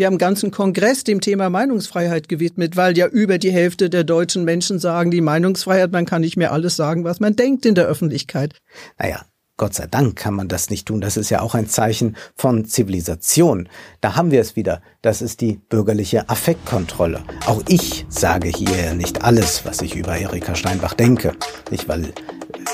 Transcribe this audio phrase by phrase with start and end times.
[0.00, 4.02] Wir haben einen ganzen Kongress dem Thema Meinungsfreiheit gewidmet, weil ja über die Hälfte der
[4.02, 7.74] deutschen Menschen sagen, die Meinungsfreiheit, man kann nicht mehr alles sagen, was man denkt in
[7.74, 8.54] der Öffentlichkeit.
[8.98, 9.20] Naja,
[9.58, 11.02] Gott sei Dank kann man das nicht tun.
[11.02, 13.68] Das ist ja auch ein Zeichen von Zivilisation.
[14.00, 14.80] Da haben wir es wieder.
[15.02, 17.22] Das ist die bürgerliche Affektkontrolle.
[17.44, 21.32] Auch ich sage hier nicht alles, was ich über Erika Steinbach denke.
[21.70, 22.14] Nicht, weil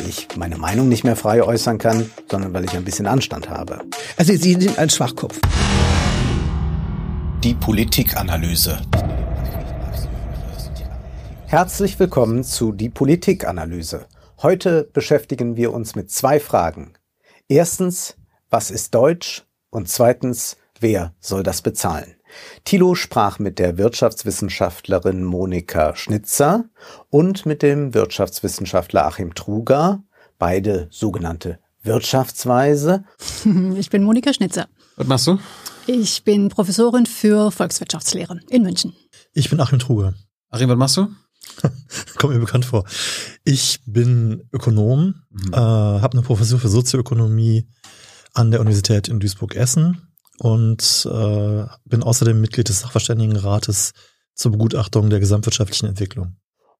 [0.06, 3.80] ich meine Meinung nicht mehr frei äußern kann, sondern weil ich ein bisschen Anstand habe.
[4.16, 5.40] Also Sie sind ein Schwachkopf.
[7.46, 8.76] Die Politikanalyse.
[11.46, 14.06] Herzlich willkommen zu Die Politikanalyse.
[14.42, 16.94] Heute beschäftigen wir uns mit zwei Fragen.
[17.46, 18.16] Erstens,
[18.50, 19.44] was ist Deutsch?
[19.70, 22.16] Und zweitens, wer soll das bezahlen?
[22.64, 26.64] Thilo sprach mit der Wirtschaftswissenschaftlerin Monika Schnitzer
[27.10, 30.02] und mit dem Wirtschaftswissenschaftler Achim Truger,
[30.40, 33.04] beide sogenannte Wirtschaftsweise.
[33.76, 34.66] Ich bin Monika Schnitzer.
[34.96, 35.38] Was machst du?
[35.86, 38.96] Ich bin Professorin für Volkswirtschaftslehre in München.
[39.34, 40.14] Ich bin Achim Truger.
[40.48, 41.08] Achim, was machst du?
[42.16, 42.84] Kommt mir bekannt vor.
[43.44, 45.52] Ich bin Ökonom, mhm.
[45.52, 47.68] äh, habe eine Professur für Sozioökonomie
[48.32, 50.00] an der Universität in Duisburg-Essen
[50.38, 53.92] und äh, bin außerdem Mitglied des Sachverständigenrates
[54.34, 56.36] zur Begutachtung der gesamtwirtschaftlichen Entwicklung.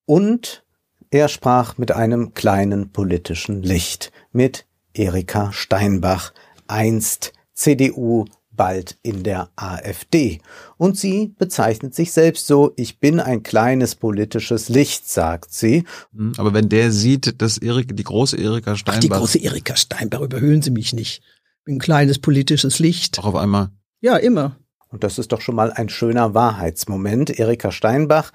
[0.06, 0.64] Und
[1.10, 6.32] er sprach mit einem kleinen politischen Licht, mit Erika Steinbach,
[6.66, 8.26] einst CDU
[8.56, 10.40] bald in der AfD.
[10.76, 15.84] Und sie bezeichnet sich selbst so, ich bin ein kleines politisches Licht, sagt sie.
[16.14, 18.96] Hm, aber wenn der sieht, dass Erik, die große Erika Steinbach.
[18.96, 21.22] Ach, die große Erika Steinbach, überhöhen Sie mich nicht.
[21.58, 23.18] Ich bin ein kleines politisches Licht.
[23.18, 23.70] Auch auf einmal.
[24.00, 24.56] Ja, immer.
[24.92, 27.40] Und das ist doch schon mal ein schöner Wahrheitsmoment.
[27.40, 28.32] Erika Steinbach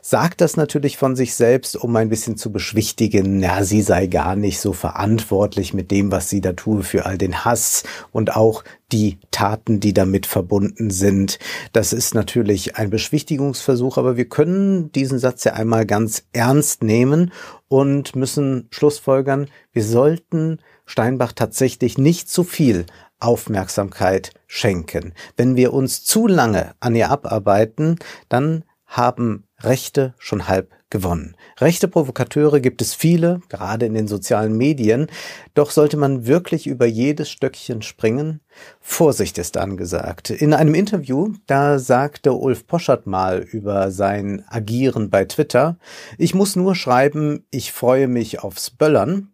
[0.00, 4.34] sagt das natürlich von sich selbst, um ein bisschen zu beschwichtigen, ja, sie sei gar
[4.34, 8.64] nicht so verantwortlich mit dem, was sie da tue für all den Hass und auch
[8.90, 11.38] die Taten, die damit verbunden sind.
[11.72, 17.32] Das ist natürlich ein Beschwichtigungsversuch, aber wir können diesen Satz ja einmal ganz ernst nehmen
[17.68, 22.86] und müssen schlussfolgern, wir sollten Steinbach tatsächlich nicht zu viel
[23.22, 25.14] Aufmerksamkeit schenken.
[25.36, 31.34] Wenn wir uns zu lange an ihr abarbeiten, dann haben Rechte schon halb gewonnen.
[31.58, 35.06] Rechte Provokateure gibt es viele, gerade in den sozialen Medien,
[35.54, 38.40] doch sollte man wirklich über jedes Stöckchen springen?
[38.80, 40.30] Vorsicht ist angesagt.
[40.30, 45.78] In einem Interview, da sagte Ulf Poschert mal über sein Agieren bei Twitter,
[46.18, 49.31] ich muss nur schreiben, ich freue mich aufs Böllern,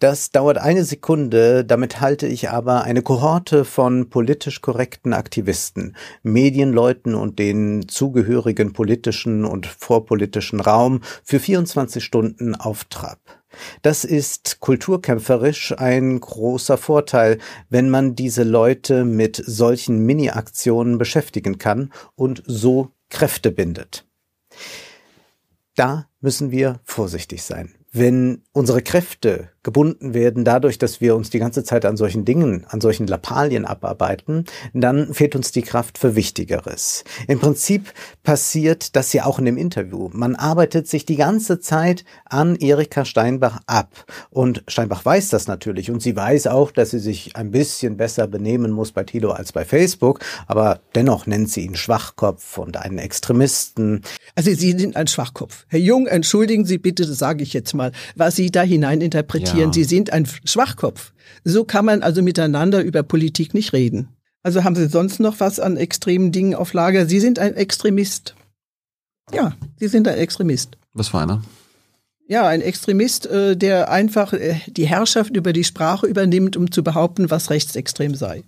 [0.00, 7.14] das dauert eine Sekunde, damit halte ich aber eine Kohorte von politisch korrekten Aktivisten, Medienleuten
[7.14, 13.20] und den zugehörigen politischen und vorpolitischen Raum für 24 Stunden auf Trab.
[13.82, 17.38] Das ist kulturkämpferisch ein großer Vorteil,
[17.70, 24.04] wenn man diese Leute mit solchen Mini-Aktionen beschäftigen kann und so Kräfte bindet.
[25.76, 31.40] Da müssen wir vorsichtig sein wenn unsere Kräfte gebunden werden dadurch, dass wir uns die
[31.40, 36.14] ganze Zeit an solchen Dingen, an solchen Lappalien abarbeiten, dann fehlt uns die Kraft für
[36.14, 37.04] Wichtigeres.
[37.26, 37.92] Im Prinzip
[38.22, 40.10] passiert das ja auch in dem Interview.
[40.12, 43.90] Man arbeitet sich die ganze Zeit an Erika Steinbach ab.
[44.30, 45.90] Und Steinbach weiß das natürlich.
[45.90, 49.52] Und sie weiß auch, dass sie sich ein bisschen besser benehmen muss bei Tilo als
[49.52, 50.20] bei Facebook.
[50.46, 54.02] Aber dennoch nennt sie ihn Schwachkopf und einen Extremisten.
[54.34, 55.64] Also Sie sind ein Schwachkopf.
[55.68, 59.00] Herr Jung, entschuldigen Sie bitte, das sage ich jetzt mal was Sie da hinein
[59.54, 59.70] interpretieren.
[59.70, 59.72] Ja.
[59.72, 61.12] Sie sind ein Schwachkopf.
[61.44, 64.08] So kann man also miteinander über Politik nicht reden.
[64.42, 67.06] Also haben Sie sonst noch was an extremen Dingen auf Lager?
[67.06, 68.34] Sie sind ein Extremist.
[69.32, 70.76] Ja, Sie sind ein Extremist.
[70.92, 71.42] Was für einer?
[72.26, 76.82] Ja, ein Extremist, äh, der einfach äh, die Herrschaft über die Sprache übernimmt, um zu
[76.82, 78.44] behaupten, was rechtsextrem sei.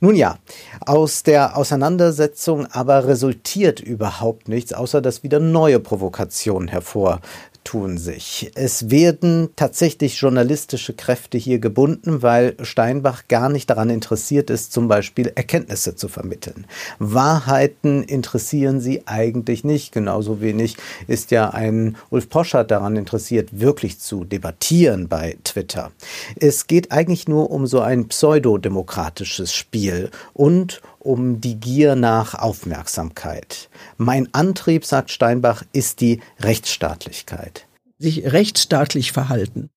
[0.00, 0.38] Nun ja,
[0.80, 7.20] aus der Auseinandersetzung aber resultiert überhaupt nichts, außer dass wieder neue Provokationen hervor
[7.64, 8.50] tun sich.
[8.54, 14.86] Es werden tatsächlich journalistische Kräfte hier gebunden, weil Steinbach gar nicht daran interessiert ist, zum
[14.86, 16.66] Beispiel Erkenntnisse zu vermitteln.
[16.98, 19.92] Wahrheiten interessieren sie eigentlich nicht.
[19.92, 20.76] Genauso wenig
[21.08, 25.90] ist ja ein Ulf Poschert daran interessiert, wirklich zu debattieren bei Twitter.
[26.36, 30.93] Es geht eigentlich nur um so ein pseudodemokratisches Spiel und um
[31.40, 33.68] die Gier nach Aufmerksamkeit.
[33.96, 37.66] Mein Antrieb, sagt Steinbach, ist die Rechtsstaatlichkeit.
[37.98, 39.70] Sich rechtsstaatlich verhalten.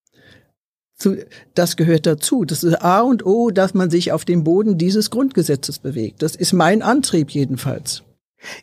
[1.54, 2.44] Das gehört dazu.
[2.46, 6.24] Das ist A und O, dass man sich auf dem Boden dieses Grundgesetzes bewegt.
[6.24, 8.04] Das ist mein Antrieb jedenfalls.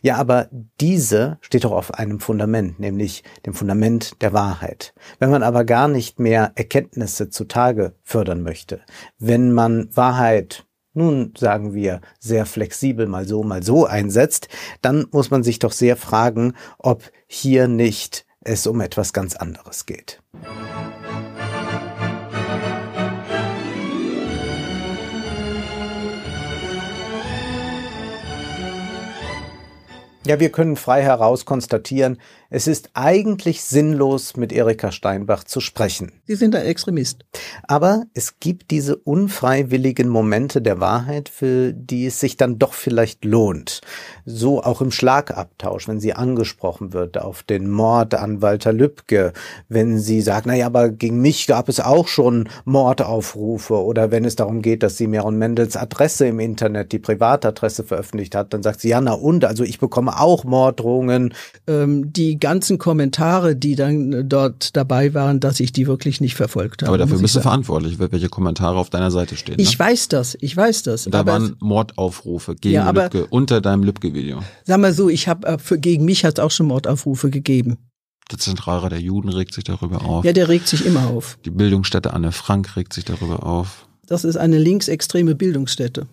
[0.01, 4.93] Ja, aber diese steht doch auf einem Fundament, nämlich dem Fundament der Wahrheit.
[5.19, 8.81] Wenn man aber gar nicht mehr Erkenntnisse zutage fördern möchte,
[9.19, 10.65] wenn man Wahrheit
[10.95, 14.47] nun sagen wir sehr flexibel mal so, mal so einsetzt,
[14.81, 19.85] dann muss man sich doch sehr fragen, ob hier nicht es um etwas ganz anderes
[19.85, 20.21] geht.
[30.27, 32.19] Ja, wir können frei heraus konstatieren,
[32.55, 36.13] es ist eigentlich sinnlos, mit Erika Steinbach zu sprechen.
[36.25, 37.25] Sie sind ein Extremist.
[37.63, 43.25] Aber es gibt diese unfreiwilligen Momente der Wahrheit, für die es sich dann doch vielleicht
[43.25, 43.81] lohnt.
[44.25, 49.33] So auch im Schlagabtausch, wenn sie angesprochen wird auf den Mord an Walter Lübcke,
[49.67, 54.37] wenn sie sagt, naja, aber gegen mich gab es auch schon Mordaufrufe oder wenn es
[54.37, 58.79] darum geht, dass sie Meron Mendels Adresse im Internet, die Privatadresse veröffentlicht hat, dann sagt
[58.79, 61.33] sie, ja, na und, also ich bekomme auch Morddrohungen.
[61.67, 66.35] Ähm, die ganzen Kommentare, die dann äh, dort dabei waren, dass ich die wirklich nicht
[66.35, 66.89] verfolgt habe.
[66.89, 69.55] Aber dafür bist du verantwortlich, welche Kommentare auf deiner Seite stehen.
[69.57, 69.85] Ich ne?
[69.85, 71.05] weiß das, ich weiß das.
[71.05, 74.41] Da waren Mordaufrufe gegen ja, Lübcke unter deinem Lübcke-Video.
[74.63, 77.77] Sag mal so, ich habe äh, gegen mich hat es auch schon Mordaufrufe gegeben.
[78.31, 80.23] Der Zentralrat der Juden regt sich darüber auf.
[80.23, 81.39] Ja, der regt sich immer auf.
[81.45, 83.87] Die Bildungsstätte Anne Frank regt sich darüber auf.
[84.05, 86.05] Das ist eine linksextreme Bildungsstätte.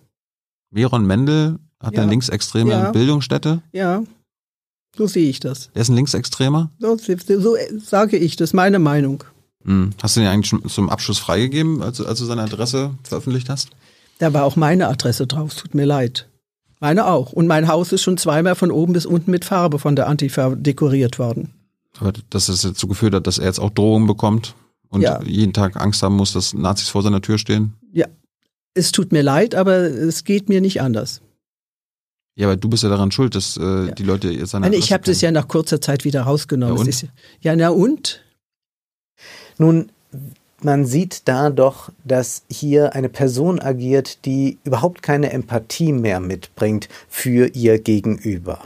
[0.70, 2.02] Meron Mendel hat ja.
[2.02, 2.90] eine linksextreme ja.
[2.90, 3.60] Bildungsstätte?
[3.72, 4.02] Ja.
[4.96, 5.70] So sehe ich das.
[5.74, 6.70] Er ist ein Linksextremer?
[6.78, 9.24] So, so sage ich, das meine Meinung.
[9.64, 9.90] Hm.
[10.02, 13.70] Hast du den eigentlich schon zum Abschluss freigegeben, als, als du seine Adresse veröffentlicht hast?
[14.18, 16.28] Da war auch meine Adresse drauf, tut mir leid.
[16.80, 17.32] Meine auch.
[17.32, 20.54] Und mein Haus ist schon zweimal von oben bis unten mit Farbe von der Antifa
[20.54, 21.50] dekoriert worden.
[21.98, 24.54] Aber dass es dazu geführt hat, dass er jetzt auch Drohungen bekommt
[24.88, 25.22] und ja.
[25.22, 27.74] jeden Tag Angst haben muss, dass Nazis vor seiner Tür stehen?
[27.92, 28.06] Ja.
[28.74, 31.20] Es tut mir leid, aber es geht mir nicht anders.
[32.34, 33.90] Ja, aber du bist ja daran schuld, dass äh, ja.
[33.92, 36.78] die Leute jetzt an Nein, Ich habe das ja nach kurzer Zeit wieder rausgenommen.
[36.78, 37.06] Ja, ist,
[37.40, 38.22] ja, na und?
[39.58, 39.90] Nun,
[40.62, 46.88] man sieht da doch, dass hier eine Person agiert, die überhaupt keine Empathie mehr mitbringt
[47.08, 48.60] für ihr Gegenüber.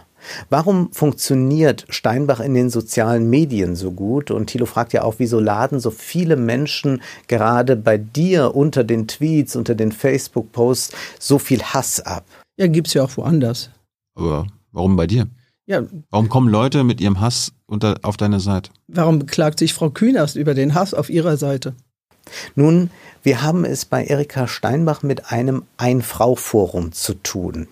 [0.49, 4.31] Warum funktioniert Steinbach in den sozialen Medien so gut?
[4.31, 9.07] Und Thilo fragt ja auch, wieso laden so viele Menschen gerade bei dir unter den
[9.07, 12.25] Tweets, unter den Facebook-Posts so viel Hass ab?
[12.57, 13.71] Ja, gibt's ja auch woanders.
[14.15, 15.29] Aber warum bei dir?
[15.67, 15.83] Ja.
[16.11, 18.71] Warum kommen Leute mit ihrem Hass unter, auf deine Seite?
[18.87, 21.75] Warum beklagt sich Frau Kühnerst über den Hass auf ihrer Seite?
[22.55, 22.91] Nun,
[23.23, 27.69] wir haben es bei Erika Steinbach mit einem Ein-Frau-Forum zu tun.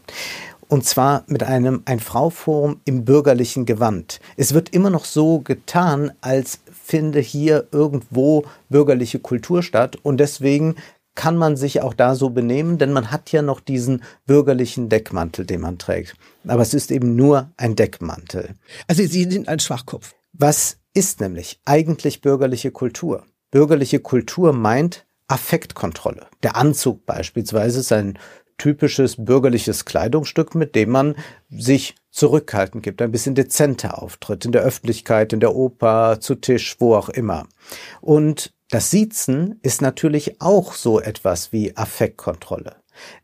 [0.69, 4.21] Und zwar mit einem Ein-Frau-Forum im bürgerlichen Gewand.
[4.37, 9.97] Es wird immer noch so getan, als finde hier irgendwo bürgerliche Kultur statt.
[10.03, 10.75] Und deswegen
[11.15, 15.47] kann man sich auch da so benehmen, denn man hat ja noch diesen bürgerlichen Deckmantel,
[15.47, 16.17] den man trägt.
[16.47, 18.55] Aber es ist eben nur ein Deckmantel.
[18.89, 20.15] Also Sie sind ein Schwachkopf.
[20.33, 23.25] Was ist nämlich eigentlich bürgerliche Kultur?
[23.51, 26.27] Bürgerliche Kultur meint Affektkontrolle.
[26.43, 28.19] Der Anzug beispielsweise ist ein
[28.59, 31.17] typisches bürgerliches Kleidungsstück, mit dem man
[31.51, 36.77] sich zurückhaltend gibt, ein bisschen dezenter auftritt, in der Öffentlichkeit, in der Oper, zu Tisch,
[36.79, 37.47] wo auch immer.
[38.01, 42.75] Und das Siezen ist natürlich auch so etwas wie Affektkontrolle.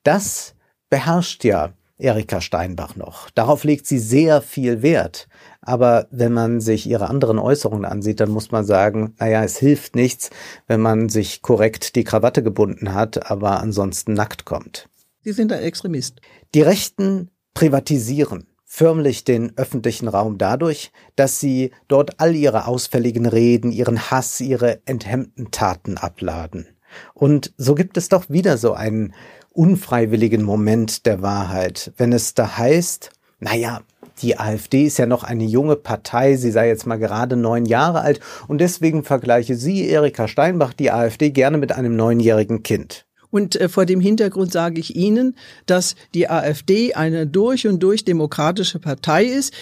[0.05, 0.55] Das
[0.91, 3.31] beherrscht ja Erika Steinbach noch.
[3.31, 5.27] Darauf legt sie sehr viel Wert.
[5.61, 9.97] Aber wenn man sich ihre anderen Äußerungen ansieht, dann muss man sagen, naja, es hilft
[9.97, 10.31] nichts,
[10.69, 14.89] wenn man sich korrekt die Krawatte gebunden hat, aber ansonsten nackt kommt.
[15.25, 16.21] Sie sind ein Extremist.
[16.55, 23.73] Die Rechten privatisieren förmlich den öffentlichen Raum dadurch, dass sie dort all ihre ausfälligen Reden,
[23.73, 26.69] ihren Hass, ihre enthemmten Taten abladen.
[27.13, 29.13] Und so gibt es doch wieder so einen
[29.53, 33.81] unfreiwilligen Moment der Wahrheit, wenn es da heißt, naja,
[34.23, 38.03] die AfD ist ja noch eine junge Partei, sie sei jetzt mal gerade neun Jahre
[38.03, 43.05] alt und deswegen vergleiche sie, Erika Steinbach, die AfD gerne mit einem neunjährigen Kind.
[43.31, 48.05] Und äh, vor dem Hintergrund sage ich Ihnen, dass die AfD eine durch und durch
[48.05, 49.55] demokratische Partei ist,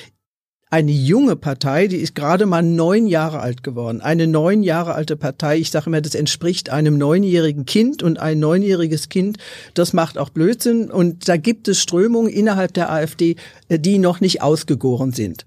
[0.71, 4.03] eine junge Partei, die ist gerade mal neun Jahre alt geworden.
[4.03, 8.39] Eine neun Jahre alte Partei, ich sage immer, das entspricht einem neunjährigen Kind und ein
[8.39, 9.39] neunjähriges Kind,
[9.73, 10.91] das macht auch Blödsinn.
[10.91, 13.37] Und da gibt es Strömungen innerhalb der AfD,
[13.69, 15.47] äh, die noch nicht ausgegoren sind.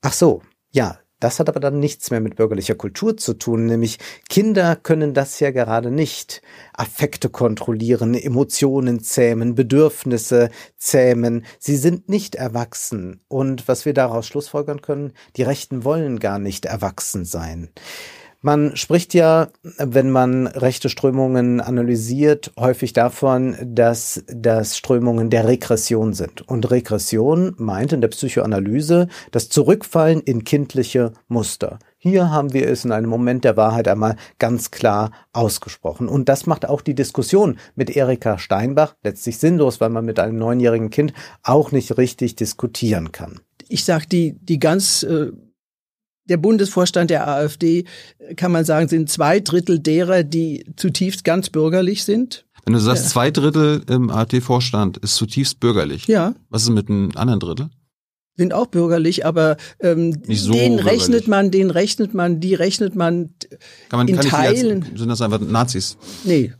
[0.00, 3.98] Ach so, ja, das hat aber dann nichts mehr mit bürgerlicher Kultur zu tun, nämlich
[4.28, 6.42] Kinder können das ja gerade nicht.
[6.74, 11.46] Affekte kontrollieren, Emotionen zähmen, Bedürfnisse zähmen.
[11.58, 13.22] Sie sind nicht erwachsen.
[13.26, 17.70] Und was wir daraus schlussfolgern können, die Rechten wollen gar nicht erwachsen sein.
[18.46, 19.48] Man spricht ja,
[19.78, 26.46] wenn man rechte Strömungen analysiert, häufig davon, dass das Strömungen der Regression sind.
[26.46, 31.78] Und Regression meint in der Psychoanalyse das Zurückfallen in kindliche Muster.
[31.96, 36.06] Hier haben wir es in einem Moment der Wahrheit einmal ganz klar ausgesprochen.
[36.06, 40.36] Und das macht auch die Diskussion mit Erika Steinbach letztlich sinnlos, weil man mit einem
[40.36, 43.40] neunjährigen Kind auch nicht richtig diskutieren kann.
[43.70, 45.32] Ich sage, die, die ganz äh
[46.26, 47.84] der Bundesvorstand der AfD,
[48.36, 52.46] kann man sagen, sind zwei Drittel derer, die zutiefst ganz bürgerlich sind.
[52.64, 53.10] Wenn du sagst, ja.
[53.10, 56.06] zwei Drittel im AfD-Vorstand ist zutiefst bürgerlich.
[56.06, 56.34] Ja.
[56.48, 57.68] Was ist mit einem anderen Drittel?
[58.36, 63.30] sind auch bürgerlich, aber ähm, so den rechnet man, den rechnet man, die rechnet man,
[63.88, 64.82] kann man in kann Teilen.
[64.82, 65.96] Als, sind das einfach Nazis?
[66.24, 66.52] Nee.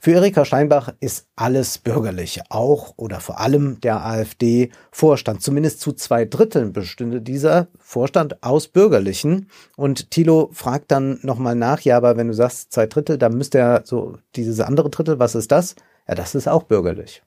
[0.00, 5.42] Für Erika Steinbach ist alles bürgerlich, auch oder vor allem der AfD-Vorstand.
[5.42, 9.48] Zumindest zu zwei Dritteln bestünde dieser Vorstand aus Bürgerlichen.
[9.76, 13.58] Und Thilo fragt dann nochmal nach, ja, aber wenn du sagst zwei Drittel, dann müsste
[13.58, 15.74] ja so dieses andere Drittel, was ist das?
[16.08, 17.22] Ja, das ist auch bürgerlich.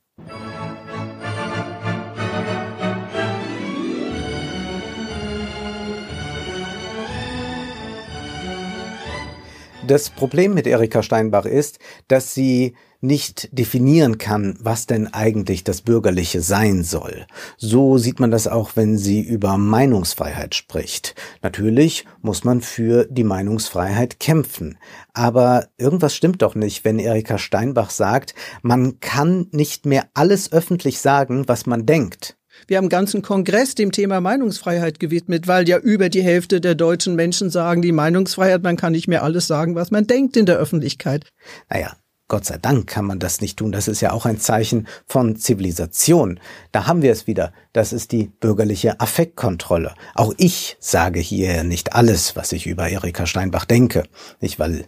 [9.87, 11.79] Das Problem mit Erika Steinbach ist,
[12.09, 17.25] dass sie nicht definieren kann, was denn eigentlich das Bürgerliche sein soll.
[17.55, 21.15] So sieht man das auch, wenn sie über Meinungsfreiheit spricht.
[21.41, 24.77] Natürlich muss man für die Meinungsfreiheit kämpfen.
[25.13, 30.99] Aber irgendwas stimmt doch nicht, wenn Erika Steinbach sagt, man kann nicht mehr alles öffentlich
[30.99, 32.36] sagen, was man denkt.
[32.67, 36.75] Wir haben einen ganzen Kongress dem Thema Meinungsfreiheit gewidmet, weil ja über die Hälfte der
[36.75, 40.45] deutschen Menschen sagen, die Meinungsfreiheit, man kann nicht mehr alles sagen, was man denkt in
[40.45, 41.25] der Öffentlichkeit.
[41.69, 41.95] Naja,
[42.27, 43.71] Gott sei Dank kann man das nicht tun.
[43.71, 46.41] Das ist ja auch ein Zeichen von Zivilisation.
[46.73, 47.53] Da haben wir es wieder.
[47.71, 49.93] Das ist die bürgerliche Affektkontrolle.
[50.13, 54.03] Auch ich sage hier nicht alles, was ich über Erika Steinbach denke.
[54.41, 54.85] Nicht, weil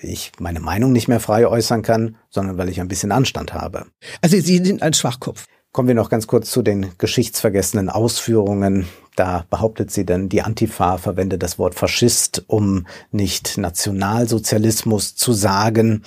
[0.00, 3.86] ich meine Meinung nicht mehr frei äußern kann, sondern weil ich ein bisschen Anstand habe.
[4.22, 5.46] Also Sie sind ein Schwachkopf.
[5.76, 8.86] Kommen wir noch ganz kurz zu den geschichtsvergessenen Ausführungen.
[9.14, 16.02] Da behauptet sie dann, die Antifa verwende das Wort Faschist, um nicht Nationalsozialismus zu sagen.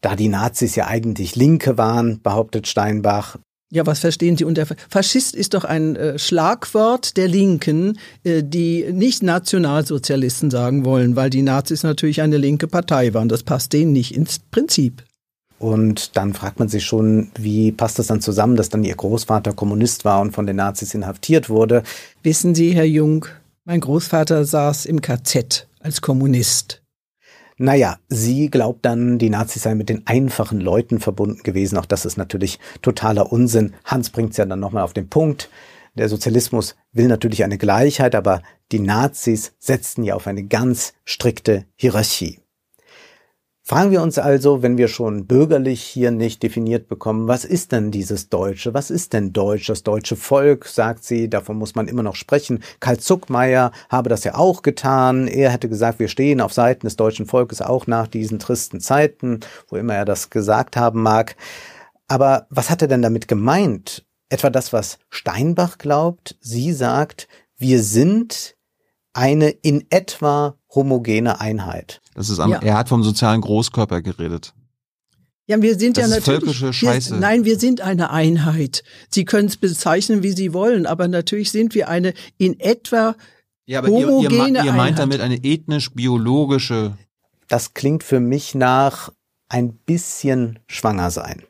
[0.00, 3.36] Da die Nazis ja eigentlich Linke waren, behauptet Steinbach.
[3.72, 8.92] Ja, was verstehen Sie unter Faschist ist doch ein äh, Schlagwort der Linken, äh, die
[8.92, 13.28] nicht Nationalsozialisten sagen wollen, weil die Nazis natürlich eine linke Partei waren.
[13.28, 15.02] Das passt denen nicht ins Prinzip.
[15.64, 19.54] Und dann fragt man sich schon, wie passt das dann zusammen, dass dann ihr Großvater
[19.54, 21.84] Kommunist war und von den Nazis inhaftiert wurde.
[22.22, 23.24] Wissen Sie, Herr Jung,
[23.64, 26.82] mein Großvater saß im KZ als Kommunist.
[27.56, 31.78] Naja, sie glaubt dann, die Nazis seien mit den einfachen Leuten verbunden gewesen.
[31.78, 33.72] Auch das ist natürlich totaler Unsinn.
[33.86, 35.48] Hans bringt es ja dann nochmal auf den Punkt.
[35.94, 41.64] Der Sozialismus will natürlich eine Gleichheit, aber die Nazis setzten ja auf eine ganz strikte
[41.74, 42.43] Hierarchie.
[43.66, 47.90] Fragen wir uns also, wenn wir schon bürgerlich hier nicht definiert bekommen, was ist denn
[47.90, 48.74] dieses Deutsche?
[48.74, 49.68] Was ist denn Deutsch?
[49.68, 52.62] Das deutsche Volk, sagt sie, davon muss man immer noch sprechen.
[52.80, 55.28] Karl Zuckmeier habe das ja auch getan.
[55.28, 59.40] Er hätte gesagt, wir stehen auf Seiten des deutschen Volkes auch nach diesen tristen Zeiten,
[59.68, 61.34] wo immer er das gesagt haben mag.
[62.06, 64.04] Aber was hat er denn damit gemeint?
[64.28, 66.36] Etwa das, was Steinbach glaubt?
[66.42, 68.53] Sie sagt, wir sind
[69.14, 72.02] eine in etwa homogene Einheit.
[72.14, 72.58] Das ist am, ja.
[72.60, 74.52] er hat vom sozialen Großkörper geredet.
[75.46, 76.56] Ja, wir sind das ja ist natürlich.
[76.56, 77.10] Völkische Scheiße.
[77.12, 78.82] Wir, nein, wir sind eine Einheit.
[79.10, 83.14] Sie können es bezeichnen, wie Sie wollen, aber natürlich sind wir eine in etwa
[83.66, 86.96] ja, aber homogene ihr, ihr, ihr meint damit eine ethnisch-biologische.
[87.48, 89.12] Das klingt für mich nach
[89.48, 91.42] ein bisschen schwanger sein.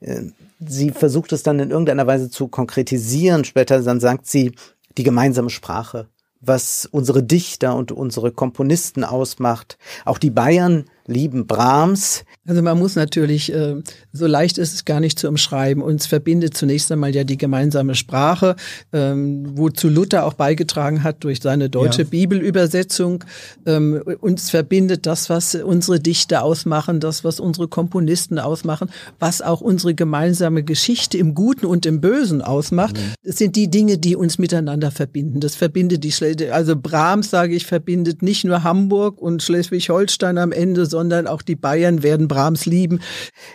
[0.00, 0.22] Äh,
[0.60, 3.44] sie versucht es dann in irgendeiner Weise zu konkretisieren.
[3.44, 4.52] Später dann sagt sie,
[4.96, 6.08] die gemeinsame Sprache,
[6.40, 9.78] was unsere Dichter und unsere Komponisten ausmacht.
[10.04, 12.24] Auch die Bayern lieben Brahms.
[12.46, 13.76] Also man muss natürlich, äh,
[14.12, 15.82] so leicht ist es gar nicht zu umschreiben.
[15.82, 18.56] Uns verbindet zunächst einmal ja die gemeinsame Sprache,
[18.92, 22.08] ähm, wozu Luther auch beigetragen hat durch seine deutsche ja.
[22.08, 23.24] Bibelübersetzung.
[23.66, 29.60] Ähm, uns verbindet das, was unsere Dichter ausmachen, das, was unsere Komponisten ausmachen, was auch
[29.60, 32.96] unsere gemeinsame Geschichte im Guten und im Bösen ausmacht.
[32.96, 33.14] Mhm.
[33.24, 35.40] Das sind die Dinge, die uns miteinander verbinden.
[35.40, 40.52] Das verbindet die, Schle also Brahms, sage ich, verbindet nicht nur Hamburg und Schleswig-Holstein am
[40.52, 43.00] Ende, sondern auch die Bayern werden Brahms lieben.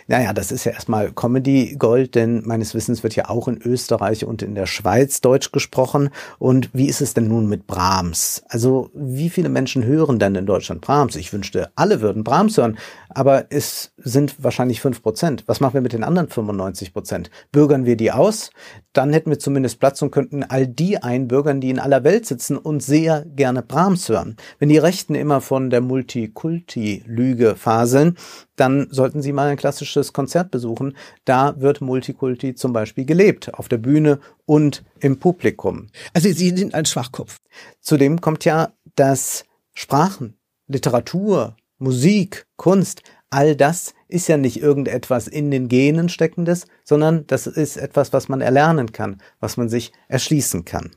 [0.06, 4.24] Naja, das ist ja erstmal Comedy Gold, denn meines Wissens wird ja auch in Österreich
[4.24, 6.10] und in der Schweiz Deutsch gesprochen.
[6.38, 8.44] Und wie ist es denn nun mit Brahms?
[8.48, 11.16] Also wie viele Menschen hören denn in Deutschland Brahms?
[11.16, 15.42] Ich wünschte, alle würden Brahms hören, aber es sind wahrscheinlich fünf Prozent.
[15.46, 17.28] Was machen wir mit den anderen 95 Prozent?
[17.50, 18.50] Bürgern wir die aus?
[18.92, 22.56] Dann hätten wir zumindest Platz und könnten all die einbürgern, die in aller Welt sitzen
[22.56, 24.36] und sehr gerne Brahms hören.
[24.60, 28.16] Wenn die Rechten immer von der Multikulti-Lüge Lüge faseln,
[28.56, 30.96] dann sollten Sie mal ein klassisches Konzert besuchen.
[31.24, 35.88] Da wird Multikulti zum Beispiel gelebt, auf der Bühne und im Publikum.
[36.12, 37.38] Also Sie sind ein Schwachkopf.
[37.80, 40.36] Zudem kommt ja, dass Sprachen,
[40.66, 47.46] Literatur, Musik, Kunst, all das ist ja nicht irgendetwas in den Genen steckendes, sondern das
[47.46, 50.90] ist etwas, was man erlernen kann, was man sich erschließen kann.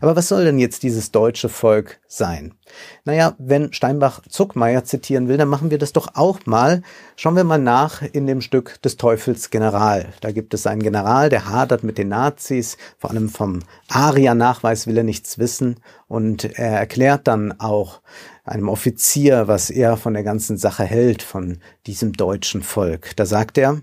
[0.00, 2.54] Aber was soll denn jetzt dieses deutsche Volk sein?
[3.04, 6.82] Naja, wenn Steinbach Zuckmeier zitieren will, dann machen wir das doch auch mal.
[7.16, 10.06] Schauen wir mal nach in dem Stück des Teufels General.
[10.20, 14.98] Da gibt es einen General, der hadert mit den Nazis, vor allem vom Aria-Nachweis will
[14.98, 15.76] er nichts wissen
[16.08, 18.00] und er erklärt dann auch
[18.44, 23.14] einem Offizier, was er von der ganzen Sache hält, von diesem deutschen Volk.
[23.16, 23.80] Da sagt er,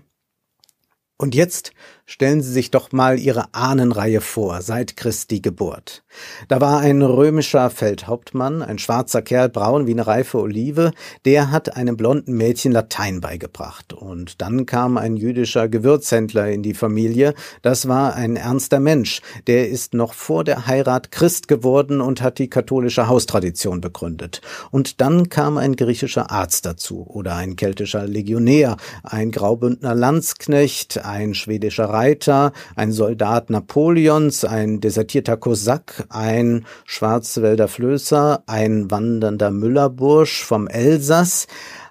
[1.18, 1.72] und jetzt
[2.10, 6.02] Stellen Sie sich doch mal Ihre Ahnenreihe vor, seit Christi Geburt.
[6.48, 10.92] Da war ein römischer Feldhauptmann, ein schwarzer Kerl, braun wie eine reife Olive,
[11.26, 13.92] der hat einem blonden Mädchen Latein beigebracht.
[13.92, 19.68] Und dann kam ein jüdischer Gewürzhändler in die Familie, das war ein ernster Mensch, der
[19.68, 24.40] ist noch vor der Heirat Christ geworden und hat die katholische Haustradition begründet.
[24.70, 31.34] Und dann kam ein griechischer Arzt dazu oder ein keltischer Legionär, ein Graubündner Landsknecht, ein
[31.34, 40.68] schwedischer Reiter, ein Soldat Napoleons, ein desertierter Kosak, ein Schwarzwälder Flößer, ein wandernder Müllerbursch vom
[40.68, 41.46] Elsass,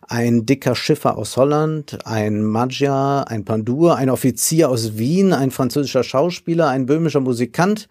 [0.08, 6.04] ein dicker Schiffer aus Holland, ein Magyar, ein Pandur, ein Offizier aus Wien, ein französischer
[6.04, 7.90] Schauspieler, ein böhmischer Musikant.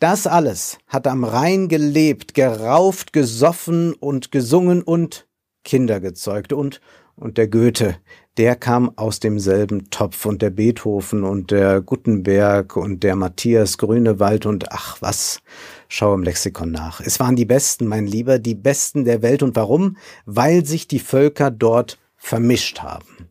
[0.00, 5.26] Das alles hat am Rhein gelebt, gerauft, gesoffen und gesungen und
[5.62, 6.80] Kinder gezeugt und
[7.18, 7.96] und der Goethe,
[8.38, 14.46] der kam aus demselben Topf und der Beethoven und der Gutenberg und der Matthias Grünewald
[14.46, 15.40] und ach was,
[15.88, 17.00] schau im Lexikon nach.
[17.00, 19.96] Es waren die Besten, mein Lieber, die Besten der Welt und warum?
[20.24, 23.28] Weil sich die Völker dort vermischt haben.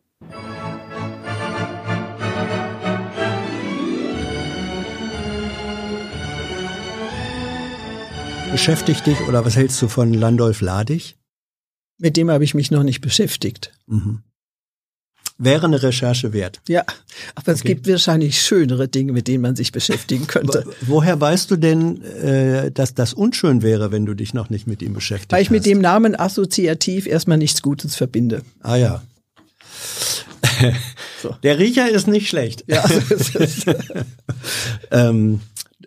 [8.52, 11.16] Beschäftigt dich oder was hältst du von Landolf Ladig?
[11.96, 13.72] Mit dem habe ich mich noch nicht beschäftigt.
[13.86, 14.22] Mhm.
[15.40, 16.60] Wäre eine Recherche wert.
[16.66, 16.82] Ja,
[17.36, 17.74] aber es okay.
[17.74, 20.64] gibt wahrscheinlich schönere Dinge, mit denen man sich beschäftigen könnte.
[20.80, 24.82] Woher weißt du denn, äh, dass das unschön wäre, wenn du dich noch nicht mit
[24.82, 25.30] ihm beschäftigst?
[25.30, 25.52] Weil ich hast?
[25.52, 28.42] mit dem Namen assoziativ erstmal nichts Gutes verbinde.
[28.62, 29.02] Ah ja.
[31.22, 31.34] So.
[31.42, 32.64] Der Riecher ist nicht schlecht.
[32.66, 32.84] Ja,
[34.90, 35.40] ähm,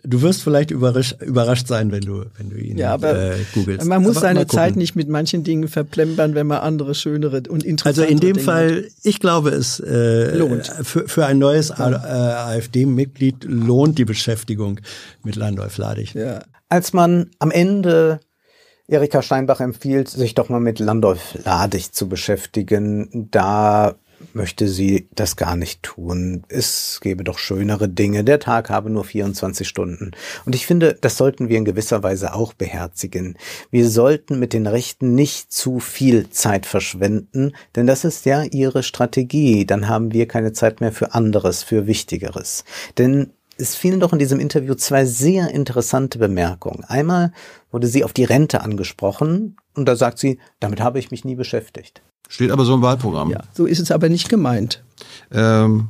[0.04, 3.86] Du wirst vielleicht überrasch, überrascht sein, wenn du, wenn du ihn ja, aber äh, googelst.
[3.88, 7.64] Man muss aber seine Zeit nicht mit manchen Dingen verplempern, wenn man andere schönere und
[7.64, 8.92] interessante Also in dem Dinge Fall, hat.
[9.04, 10.68] ich glaube, es äh, lohnt.
[10.84, 11.90] Für, für ein neues ja.
[11.90, 14.80] Äh, AfD-Mitglied lohnt die Beschäftigung
[15.24, 16.14] mit Landolf Ladig.
[16.14, 16.44] Ja.
[16.70, 18.20] Als man am Ende
[18.88, 23.96] Erika Steinbach empfiehlt, sich doch mal mit Landolf Ladig zu beschäftigen, da
[24.36, 26.44] möchte sie das gar nicht tun.
[26.50, 28.24] Es gäbe doch schönere Dinge.
[28.24, 30.12] Der Tag habe nur 24 Stunden.
[30.46, 33.38] Und ich finde, das sollten wir in gewisser Weise auch beherzigen.
[33.70, 38.84] Wir sollten mit den Rechten nicht zu viel Zeit verschwenden, denn das ist ja ihre
[38.84, 39.66] Strategie.
[39.66, 42.64] Dann haben wir keine Zeit mehr für anderes, für Wichtigeres.
[42.98, 46.84] Denn es fielen doch in diesem Interview zwei sehr interessante Bemerkungen.
[46.84, 47.32] Einmal
[47.72, 51.36] wurde sie auf die Rente angesprochen und da sagt sie, damit habe ich mich nie
[51.36, 52.02] beschäftigt.
[52.30, 53.32] Steht aber so im Wahlprogramm.
[53.32, 54.84] Ja, so ist es aber nicht gemeint.
[55.32, 55.90] Ähm,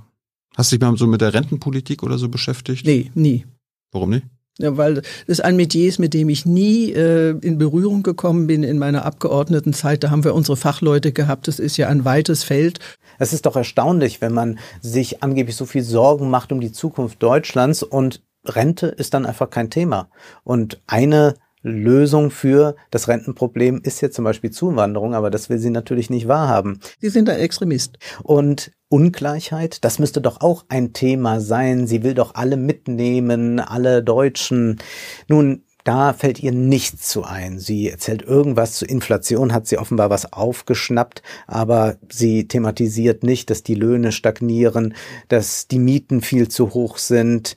[0.55, 2.85] hast du dich mal so mit der Rentenpolitik oder so beschäftigt?
[2.85, 3.45] Nee, nie.
[3.91, 4.25] Warum nicht?
[4.57, 8.63] Ja, weil das ist ein Metier, mit dem ich nie äh, in Berührung gekommen bin
[8.63, 10.03] in meiner Abgeordnetenzeit.
[10.03, 11.47] Da haben wir unsere Fachleute gehabt.
[11.47, 12.79] Das ist ja ein weites Feld.
[13.17, 17.23] Es ist doch erstaunlich, wenn man sich angeblich so viel Sorgen macht um die Zukunft
[17.23, 20.09] Deutschlands und Rente ist dann einfach kein Thema.
[20.43, 25.69] Und eine Lösung für das Rentenproblem ist jetzt zum Beispiel Zuwanderung, aber das will sie
[25.69, 26.79] natürlich nicht wahrhaben.
[26.99, 27.97] Sie sind ein Extremist.
[28.23, 31.87] Und Ungleichheit, das müsste doch auch ein Thema sein.
[31.87, 34.79] Sie will doch alle mitnehmen, alle Deutschen.
[35.27, 37.57] Nun, da fällt ihr nichts zu ein.
[37.57, 43.63] Sie erzählt irgendwas zur Inflation, hat sie offenbar was aufgeschnappt, aber sie thematisiert nicht, dass
[43.63, 44.93] die Löhne stagnieren,
[45.27, 47.55] dass die Mieten viel zu hoch sind.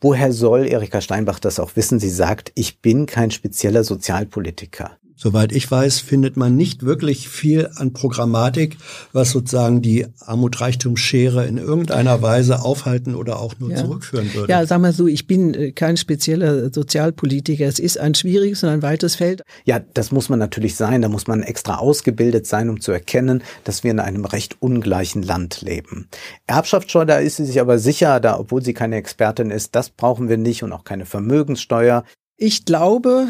[0.00, 1.98] Woher soll Erika Steinbach das auch wissen?
[1.98, 4.96] Sie sagt, ich bin kein spezieller Sozialpolitiker.
[5.20, 8.76] Soweit ich weiß, findet man nicht wirklich viel an Programmatik,
[9.12, 13.78] was sozusagen die Armut-Reichtum-Schere in irgendeiner Weise aufhalten oder auch nur ja.
[13.78, 14.52] zurückführen würde.
[14.52, 17.66] Ja, sag mal so, ich bin äh, kein spezieller Sozialpolitiker.
[17.66, 19.42] Es ist ein schwieriges und ein weites Feld.
[19.64, 21.02] Ja, das muss man natürlich sein.
[21.02, 25.24] Da muss man extra ausgebildet sein, um zu erkennen, dass wir in einem recht ungleichen
[25.24, 26.06] Land leben.
[26.46, 30.28] Erbschaftssteuer, da ist sie sich aber sicher, da, obwohl sie keine Expertin ist, das brauchen
[30.28, 32.04] wir nicht und auch keine Vermögenssteuer.
[32.36, 33.26] Ich glaube,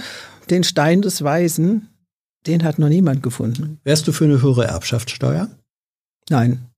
[0.50, 1.88] den Stein des Weisen,
[2.46, 3.80] den hat noch niemand gefunden.
[3.84, 5.48] Wärst du für eine höhere Erbschaftssteuer?
[6.30, 6.68] Nein.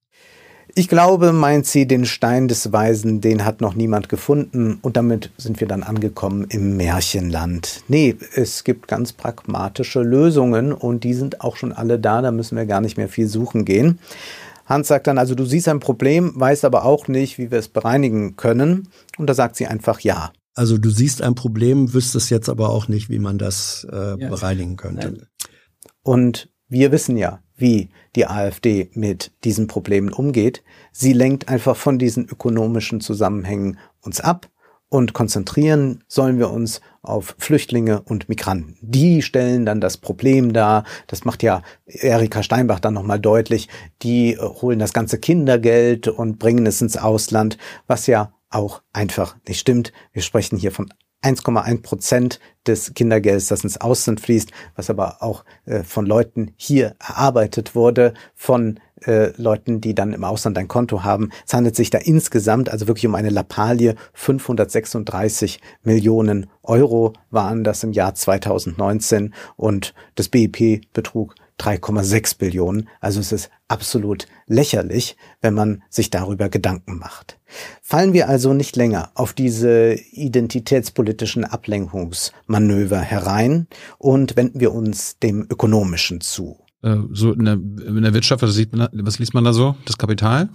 [0.75, 5.31] Ich glaube, meint sie, den Stein des Weisen, den hat noch niemand gefunden und damit
[5.37, 7.83] sind wir dann angekommen im Märchenland.
[7.89, 12.57] Nee, es gibt ganz pragmatische Lösungen und die sind auch schon alle da, da müssen
[12.57, 13.99] wir gar nicht mehr viel suchen gehen.
[14.67, 17.67] Hans sagt dann also, du siehst ein Problem, weißt aber auch nicht, wie wir es
[17.67, 20.31] bereinigen können und da sagt sie einfach ja.
[20.61, 24.29] Also du siehst ein Problem, wüsstest jetzt aber auch nicht, wie man das äh, ja.
[24.29, 25.27] bereinigen könnte.
[26.03, 30.63] Und wir wissen ja, wie die AfD mit diesen Problemen umgeht.
[30.93, 34.51] Sie lenkt einfach von diesen ökonomischen Zusammenhängen uns ab
[34.91, 38.77] und konzentrieren sollen wir uns auf Flüchtlinge und Migranten.
[38.83, 40.85] Die stellen dann das Problem dar.
[41.07, 43.71] Das macht ja Erika Steinbach dann nochmal deutlich.
[44.03, 49.61] Die holen das ganze Kindergeld und bringen es ins Ausland, was ja auch einfach nicht
[49.61, 49.93] stimmt.
[50.13, 55.45] Wir sprechen hier von 1,1 Prozent des Kindergelds, das ins Ausland fließt, was aber auch
[55.67, 61.05] äh, von Leuten hier erarbeitet wurde, von äh, Leuten, die dann im Ausland ein Konto
[61.05, 61.31] haben.
[61.47, 63.95] Es handelt sich da insgesamt also wirklich um eine Lappalie.
[64.15, 72.89] 536 Millionen Euro waren das im Jahr 2019 und das BIP betrug 3,6 Billionen.
[73.01, 77.39] Also es ist absolut lächerlich, wenn man sich darüber Gedanken macht.
[77.83, 83.67] Fallen wir also nicht länger auf diese identitätspolitischen Ablenkungsmanöver herein
[83.99, 86.59] und wenden wir uns dem Ökonomischen zu.
[86.83, 89.77] Äh, so in der, in der Wirtschaft, was, was liest man da so?
[89.85, 90.49] Das Kapital?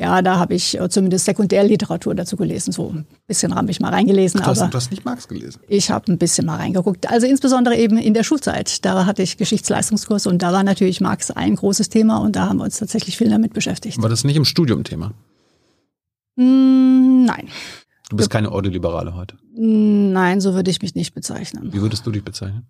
[0.00, 2.72] Ja, da habe ich äh, zumindest Sekundärliteratur dazu gelesen.
[2.72, 4.40] So ein bisschen habe ich mal reingelesen.
[4.40, 5.60] Ach, du, hast, aber du hast nicht Marx gelesen?
[5.66, 7.10] Ich habe ein bisschen mal reingeguckt.
[7.10, 8.84] Also insbesondere eben in der Schulzeit.
[8.84, 12.58] Da hatte ich Geschichtsleistungskurs und da war natürlich Marx ein großes Thema und da haben
[12.58, 14.00] wir uns tatsächlich viel damit beschäftigt.
[14.00, 15.12] War das nicht im Studium Thema?
[16.36, 17.48] Mm, nein.
[18.08, 19.36] Du bist keine Ordoliberale heute?
[19.54, 21.72] Nein, so würde ich mich nicht bezeichnen.
[21.72, 22.66] Wie würdest du dich bezeichnen?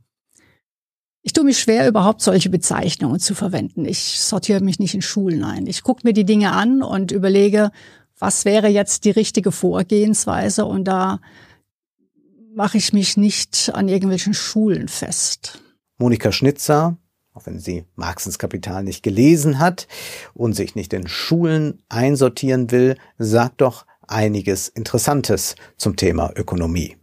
[1.29, 3.85] Ich tue mich schwer, überhaupt solche Bezeichnungen zu verwenden.
[3.85, 5.67] Ich sortiere mich nicht in Schulen ein.
[5.67, 7.71] Ich gucke mir die Dinge an und überlege,
[8.19, 11.21] was wäre jetzt die richtige Vorgehensweise und da
[12.55, 15.63] mache ich mich nicht an irgendwelchen Schulen fest.
[15.99, 16.97] Monika Schnitzer,
[17.35, 19.87] auch wenn sie Marxens Kapital nicht gelesen hat
[20.33, 26.97] und sich nicht in Schulen einsortieren will, sagt doch einiges Interessantes zum Thema Ökonomie.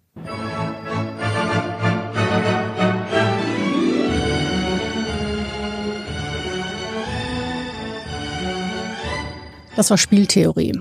[9.75, 10.79] Das war Spieltheorie.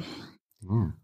[0.66, 0.94] Hm.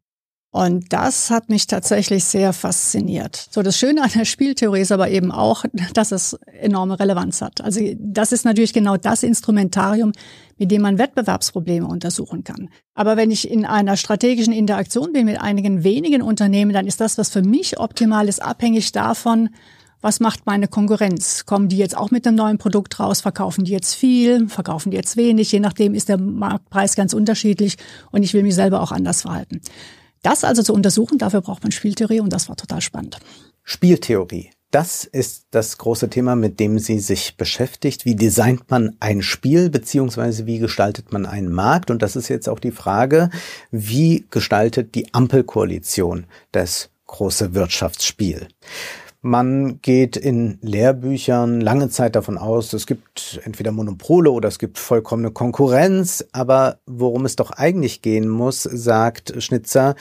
[0.53, 3.49] Und das hat mich tatsächlich sehr fasziniert.
[3.53, 7.61] So, das Schöne an der Spieltheorie ist aber eben auch, dass es enorme Relevanz hat.
[7.61, 10.11] Also das ist natürlich genau das Instrumentarium,
[10.59, 12.69] mit dem man Wettbewerbsprobleme untersuchen kann.
[12.95, 17.17] Aber wenn ich in einer strategischen Interaktion bin mit einigen wenigen Unternehmen, dann ist das,
[17.17, 19.51] was für mich optimal ist, abhängig davon,
[20.01, 21.45] was macht meine Konkurrenz?
[21.45, 23.21] Kommen die jetzt auch mit einem neuen Produkt raus?
[23.21, 24.49] Verkaufen die jetzt viel?
[24.49, 25.53] Verkaufen die jetzt wenig?
[25.53, 27.77] Je nachdem ist der Marktpreis ganz unterschiedlich
[28.11, 29.61] und ich will mich selber auch anders verhalten.
[30.23, 33.19] Das also zu untersuchen, dafür braucht man Spieltheorie und das war total spannend.
[33.63, 34.51] Spieltheorie.
[34.71, 38.05] Das ist das große Thema, mit dem sie sich beschäftigt.
[38.05, 41.91] Wie designt man ein Spiel, beziehungsweise wie gestaltet man einen Markt?
[41.91, 43.31] Und das ist jetzt auch die Frage,
[43.73, 48.47] wie gestaltet die Ampelkoalition das große Wirtschaftsspiel?
[49.23, 54.79] Man geht in Lehrbüchern lange Zeit davon aus, es gibt entweder Monopole oder es gibt
[54.79, 56.25] vollkommene Konkurrenz.
[56.33, 59.95] Aber worum es doch eigentlich gehen muss, sagt Schnitzer,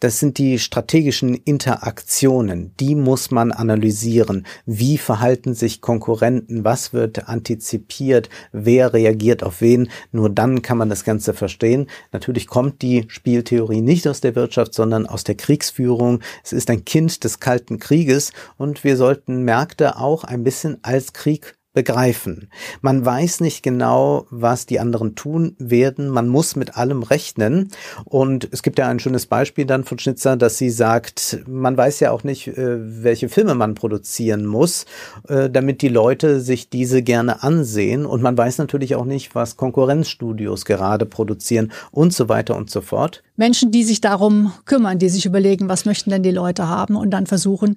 [0.00, 2.72] das sind die strategischen Interaktionen.
[2.80, 4.44] Die muss man analysieren.
[4.66, 6.64] Wie verhalten sich Konkurrenten?
[6.64, 8.28] Was wird antizipiert?
[8.50, 9.88] Wer reagiert auf wen?
[10.10, 11.86] Nur dann kann man das Ganze verstehen.
[12.10, 16.18] Natürlich kommt die Spieltheorie nicht aus der Wirtschaft, sondern aus der Kriegsführung.
[16.42, 18.32] Es ist ein Kind des Kalten Krieges
[18.63, 22.48] und wir sollten Märkte auch ein bisschen als Krieg begreifen.
[22.80, 26.08] Man weiß nicht genau, was die anderen tun werden.
[26.08, 27.68] Man muss mit allem rechnen.
[28.04, 32.00] Und es gibt ja ein schönes Beispiel dann von Schnitzer, dass sie sagt, man weiß
[32.00, 34.86] ja auch nicht, äh, welche Filme man produzieren muss,
[35.28, 38.06] äh, damit die Leute sich diese gerne ansehen.
[38.06, 42.80] Und man weiß natürlich auch nicht, was Konkurrenzstudios gerade produzieren und so weiter und so
[42.80, 43.24] fort.
[43.36, 47.10] Menschen, die sich darum kümmern, die sich überlegen, was möchten denn die Leute haben und
[47.10, 47.76] dann versuchen,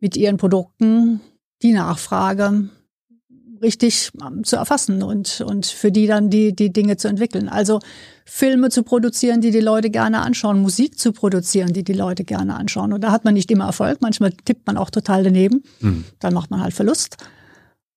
[0.00, 1.20] mit ihren Produkten
[1.62, 2.68] die Nachfrage
[3.62, 7.48] richtig ähm, zu erfassen und, und für die dann die, die Dinge zu entwickeln.
[7.48, 7.80] Also
[8.24, 12.56] Filme zu produzieren, die die Leute gerne anschauen, Musik zu produzieren, die die Leute gerne
[12.56, 12.92] anschauen.
[12.92, 16.04] Und da hat man nicht immer Erfolg, manchmal tippt man auch total daneben, mhm.
[16.18, 17.16] dann macht man halt Verlust.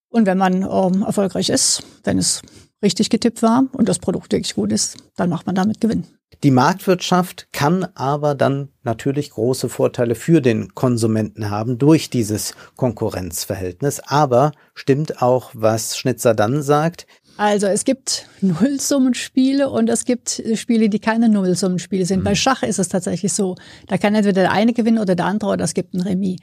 [0.10, 2.42] Und wenn man ähm, erfolgreich ist, wenn es
[2.82, 6.06] richtig getippt war und das Produkt wirklich gut ist, dann macht man damit Gewinn.
[6.44, 14.00] Die Marktwirtschaft kann aber dann natürlich große Vorteile für den Konsumenten haben durch dieses Konkurrenzverhältnis.
[14.00, 20.88] Aber stimmt auch, was Schnitzer dann sagt, Also es gibt Nullsummenspiele und es gibt Spiele,
[20.88, 22.20] die keine Nullsummenspiele sind.
[22.20, 22.24] Mhm.
[22.26, 23.56] Bei Schach ist es tatsächlich so.
[23.88, 26.39] Da kann entweder der eine gewinnen oder der andere oder es gibt ein Remis.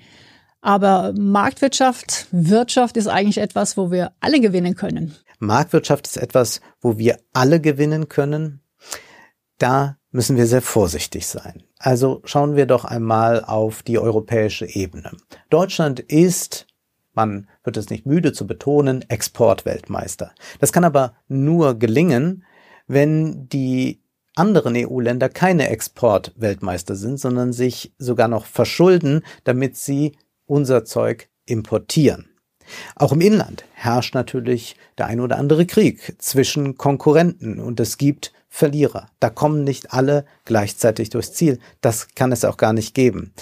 [0.61, 5.15] Aber Marktwirtschaft, Wirtschaft ist eigentlich etwas, wo wir alle gewinnen können.
[5.39, 8.61] Marktwirtschaft ist etwas, wo wir alle gewinnen können.
[9.59, 11.63] Da müssen wir sehr vorsichtig sein.
[11.79, 15.13] Also schauen wir doch einmal auf die europäische Ebene.
[15.51, 16.67] Deutschland ist
[17.17, 20.33] man wird es nicht müde zu betonen, Exportweltmeister.
[20.61, 22.45] Das kann aber nur gelingen,
[22.87, 24.03] wenn die
[24.37, 30.13] anderen EU-Länder keine Exportweltmeister sind, sondern sich sogar noch verschulden, damit sie
[30.45, 32.29] unser Zeug importieren.
[32.95, 38.33] Auch im Inland herrscht natürlich der ein oder andere Krieg zwischen Konkurrenten und es gibt
[38.49, 39.09] Verlierer.
[39.21, 41.59] Da kommen nicht alle gleichzeitig durchs Ziel.
[41.83, 43.35] Das kann es auch gar nicht geben.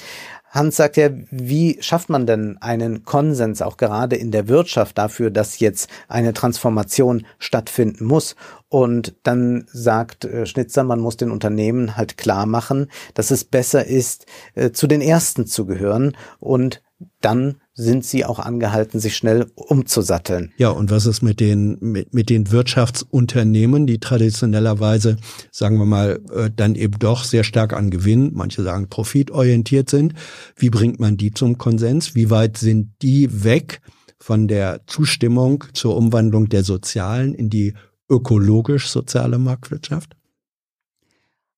[0.54, 5.32] Hans sagt ja, wie schafft man denn einen Konsens auch gerade in der Wirtschaft dafür,
[5.32, 8.36] dass jetzt eine Transformation stattfinden muss?
[8.68, 13.84] Und dann sagt äh, Schnitzer, man muss den Unternehmen halt klar machen, dass es besser
[13.84, 16.82] ist, äh, zu den Ersten zu gehören und
[17.20, 20.52] dann sind sie auch angehalten, sich schnell umzusatteln.
[20.56, 25.16] Ja, und was ist mit den, mit, mit den Wirtschaftsunternehmen, die traditionellerweise,
[25.50, 30.14] sagen wir mal, äh, dann eben doch sehr stark an Gewinn, manche sagen profitorientiert sind?
[30.56, 32.14] Wie bringt man die zum Konsens?
[32.14, 33.80] Wie weit sind die weg
[34.18, 37.74] von der Zustimmung zur Umwandlung der sozialen in die
[38.08, 40.16] ökologisch-soziale Marktwirtschaft?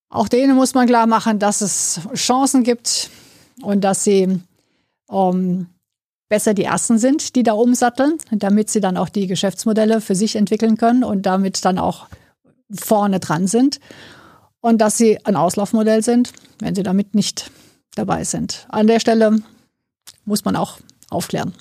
[0.09, 3.11] Auch denen muss man klar machen, dass es Chancen gibt
[3.63, 4.41] und dass sie
[5.11, 5.69] ähm,
[6.29, 10.37] besser die Ersten sind, die da umsatteln, damit sie dann auch die Geschäftsmodelle für sich
[10.37, 12.09] entwickeln können und damit dann auch
[12.73, 13.81] vorne dran sind.
[14.61, 17.51] Und dass sie ein Auslaufmodell sind, wenn sie damit nicht
[17.95, 18.67] dabei sind.
[18.69, 19.41] An der Stelle
[20.25, 20.79] muss man auch
[21.11, 21.55] aufklären.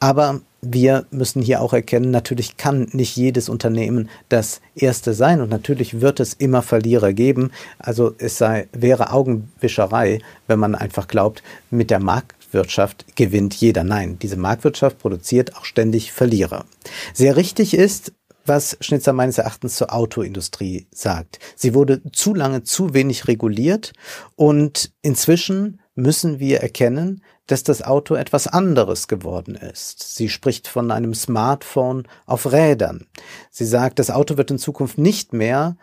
[0.00, 5.48] Aber wir müssen hier auch erkennen, natürlich kann nicht jedes Unternehmen das erste sein und
[5.48, 7.50] natürlich wird es immer Verlierer geben.
[7.78, 13.82] Also es sei, wäre Augenwischerei, wenn man einfach glaubt, mit der Markt Marktwirtschaft gewinnt jeder.
[13.82, 16.66] Nein, diese Marktwirtschaft produziert auch ständig Verlierer.
[17.14, 18.12] Sehr richtig ist,
[18.44, 21.38] was Schnitzer meines Erachtens zur Autoindustrie sagt.
[21.56, 23.92] Sie wurde zu lange zu wenig reguliert
[24.36, 30.14] und inzwischen müssen wir erkennen, dass das Auto etwas anderes geworden ist.
[30.14, 33.06] Sie spricht von einem Smartphone auf Rädern.
[33.50, 35.76] Sie sagt, das Auto wird in Zukunft nicht mehr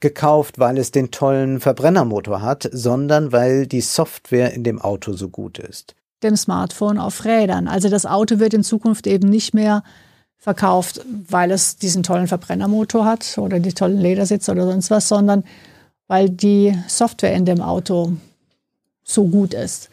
[0.00, 5.30] gekauft, weil es den tollen Verbrennermotor hat, sondern weil die Software in dem Auto so
[5.30, 7.68] gut ist dem Smartphone auf Rädern.
[7.68, 9.82] Also das Auto wird in Zukunft eben nicht mehr
[10.38, 15.44] verkauft, weil es diesen tollen Verbrennermotor hat oder die tollen Ledersitze oder sonst was, sondern
[16.08, 18.12] weil die Software in dem Auto
[19.04, 19.88] so gut ist.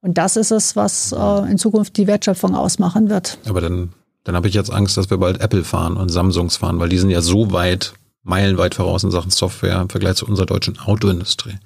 [0.00, 3.38] Und das ist es, was äh, in Zukunft die Wertschöpfung ausmachen wird.
[3.46, 3.92] Aber dann,
[4.24, 6.98] dann habe ich jetzt Angst, dass wir bald Apple fahren und Samsungs fahren, weil die
[6.98, 11.58] sind ja so weit, meilenweit voraus in Sachen Software im Vergleich zu unserer deutschen Autoindustrie.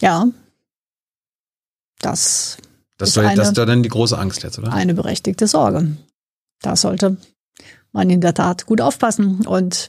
[0.00, 0.26] Ja,
[2.00, 2.58] das
[2.98, 4.72] das, soll, eine, das ist dann die große Angst jetzt, oder?
[4.72, 5.96] Eine berechtigte Sorge.
[6.60, 7.16] Da sollte
[7.92, 9.88] man in der Tat gut aufpassen und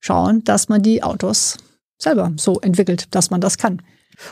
[0.00, 1.58] schauen, dass man die Autos
[1.98, 3.82] selber so entwickelt, dass man das kann.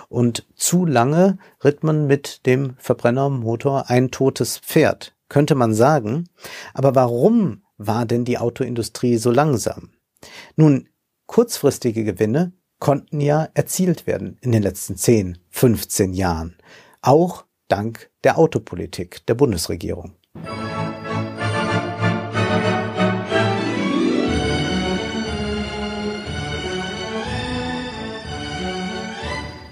[0.09, 6.29] Und zu lange ritt man mit dem Verbrennermotor ein totes Pferd, könnte man sagen.
[6.75, 9.91] Aber warum war denn die Autoindustrie so langsam?
[10.57, 10.89] Nun,
[11.27, 16.57] kurzfristige Gewinne konnten ja erzielt werden in den letzten 10, 15 Jahren.
[17.01, 20.13] Auch dank der Autopolitik der Bundesregierung.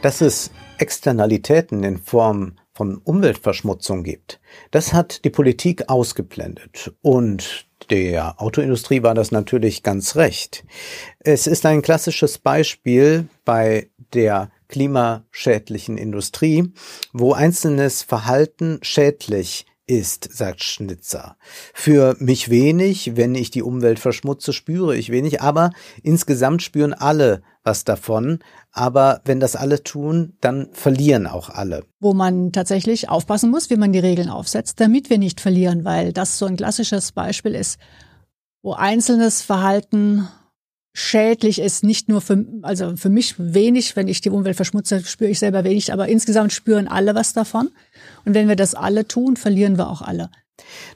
[0.01, 6.95] Dass es Externalitäten in Form von Umweltverschmutzung gibt, das hat die Politik ausgeblendet.
[7.03, 10.65] Und der Autoindustrie war das natürlich ganz recht.
[11.19, 16.73] Es ist ein klassisches Beispiel bei der klimaschädlichen Industrie,
[17.13, 21.37] wo einzelnes Verhalten schädlich ist, sagt Schnitzer.
[21.75, 27.43] Für mich wenig, wenn ich die Umwelt verschmutze, spüre ich wenig, aber insgesamt spüren alle
[27.65, 28.39] was davon.
[28.73, 31.85] Aber wenn das alle tun, dann verlieren auch alle.
[31.99, 36.13] Wo man tatsächlich aufpassen muss, wie man die Regeln aufsetzt, damit wir nicht verlieren, weil
[36.13, 37.79] das so ein klassisches Beispiel ist,
[38.63, 40.29] wo einzelnes Verhalten
[40.93, 45.31] schädlich ist, nicht nur für, also für mich wenig, wenn ich die Umwelt verschmutze, spüre
[45.31, 47.71] ich selber wenig, aber insgesamt spüren alle was davon.
[48.25, 50.31] Und wenn wir das alle tun, verlieren wir auch alle.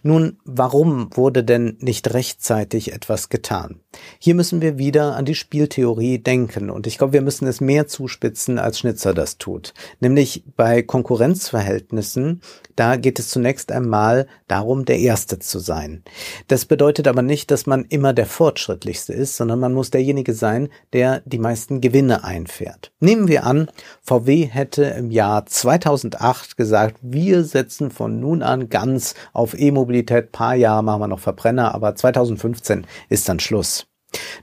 [0.02, 3.80] Nun, warum wurde denn nicht rechtzeitig etwas getan?
[4.18, 7.86] Hier müssen wir wieder an die Spieltheorie denken und ich glaube, wir müssen es mehr
[7.86, 9.74] zuspitzen, als Schnitzer das tut.
[10.00, 12.40] Nämlich bei Konkurrenzverhältnissen,
[12.76, 16.02] da geht es zunächst einmal darum, der Erste zu sein.
[16.48, 20.68] Das bedeutet aber nicht, dass man immer der Fortschrittlichste ist, sondern man muss derjenige sein,
[20.92, 22.92] der die meisten Gewinne einfährt.
[23.00, 23.70] Nehmen wir an,
[24.02, 30.54] VW hätte im Jahr 2008 gesagt, wir setzen von nun an ganz auf E-Mobilität, paar
[30.54, 33.86] Jahre machen wir noch Verbrenner, aber 2015 ist dann Schluss.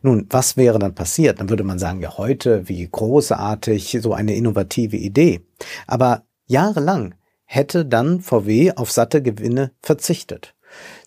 [0.01, 1.39] Nun, was wäre dann passiert?
[1.39, 5.41] Dann würde man sagen, ja, heute, wie großartig, so eine innovative Idee.
[5.87, 10.55] Aber jahrelang hätte dann VW auf satte Gewinne verzichtet.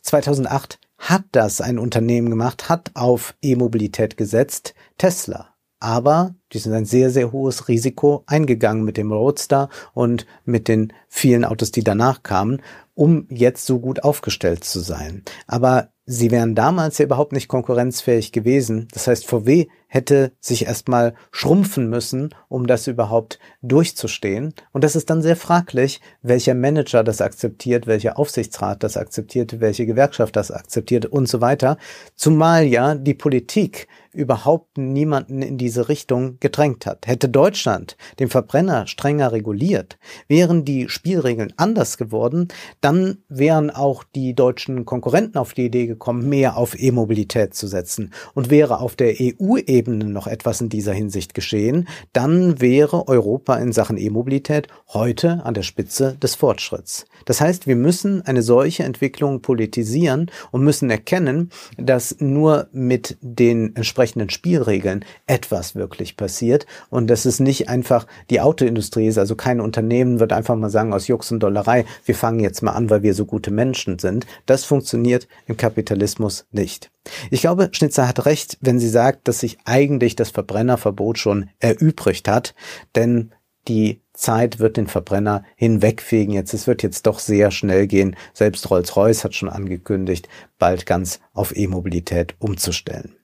[0.03, 5.49] 2008 hat das ein Unternehmen gemacht, hat auf E-Mobilität gesetzt, Tesla.
[5.81, 10.95] Aber die sind ein sehr, sehr hohes Risiko eingegangen mit dem Roadster und mit den
[11.09, 12.63] vielen Autos, die danach kamen
[12.95, 15.23] um jetzt so gut aufgestellt zu sein.
[15.47, 18.89] Aber sie wären damals ja überhaupt nicht konkurrenzfähig gewesen.
[18.93, 24.53] Das heißt, VW hätte sich erstmal schrumpfen müssen, um das überhaupt durchzustehen.
[24.73, 29.87] Und das ist dann sehr fraglich, welcher Manager das akzeptiert, welcher Aufsichtsrat das akzeptiert, welche
[29.87, 31.79] Gewerkschaft das akzeptiert und so weiter.
[32.17, 37.07] Zumal ja die Politik überhaupt niemanden in diese Richtung gedrängt hat.
[37.07, 42.49] Hätte Deutschland den Verbrenner strenger reguliert, wären die Spielregeln anders geworden,
[42.81, 48.13] dann wären auch die deutschen Konkurrenten auf die Idee gekommen, mehr auf E-Mobilität zu setzen.
[48.35, 53.73] Und wäre auf der EU-Ebene noch etwas in dieser Hinsicht geschehen, dann wäre Europa in
[53.73, 57.07] Sachen E-Mobilität heute an der Spitze des Fortschritts.
[57.25, 63.75] Das heißt, wir müssen eine solche Entwicklung politisieren und müssen erkennen, dass nur mit den
[63.77, 69.61] entsprechenden Spielregeln etwas wirklich passiert und dass es nicht einfach die Autoindustrie ist, also kein
[69.61, 73.03] Unternehmen wird einfach mal sagen aus Jux und Dollerei, wir fangen jetzt mal an, weil
[73.03, 74.27] wir so gute Menschen sind.
[74.47, 76.91] Das funktioniert im Kapitalismus nicht.
[77.31, 82.29] Ich glaube, Schnitzer hat recht, wenn sie sagt, dass sich eigentlich das Verbrennerverbot schon erübrigt
[82.29, 82.55] hat,
[82.95, 83.33] denn
[83.69, 86.33] die Zeit wird den Verbrenner hinwegfegen.
[86.33, 88.17] Jetzt, es wird jetzt doch sehr schnell gehen.
[88.33, 93.17] Selbst Rolls-Royce hat schon angekündigt, bald ganz auf E-Mobilität umzustellen.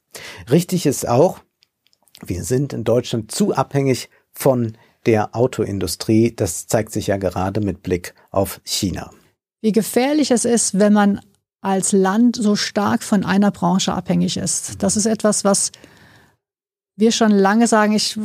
[0.51, 1.39] Richtig ist auch,
[2.23, 4.77] wir sind in Deutschland zu abhängig von
[5.07, 6.35] der Autoindustrie.
[6.35, 9.11] Das zeigt sich ja gerade mit Blick auf China.
[9.63, 11.21] Wie gefährlich es ist, wenn man
[11.61, 14.83] als Land so stark von einer Branche abhängig ist.
[14.83, 15.73] Das ist etwas, was
[16.97, 17.93] wir schon lange sagen.
[17.93, 18.19] Ich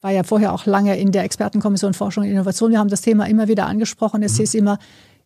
[0.00, 2.70] war ja vorher auch lange in der Expertenkommission Forschung und Innovation.
[2.70, 4.22] Wir haben das Thema immer wieder angesprochen.
[4.22, 4.36] Es mhm.
[4.38, 4.78] hieß immer,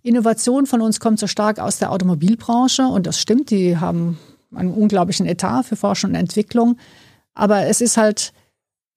[0.03, 3.51] Innovation von uns kommt so stark aus der Automobilbranche und das stimmt.
[3.51, 4.19] Die haben
[4.55, 6.77] einen unglaublichen Etat für Forschung und Entwicklung.
[7.35, 8.33] Aber es ist halt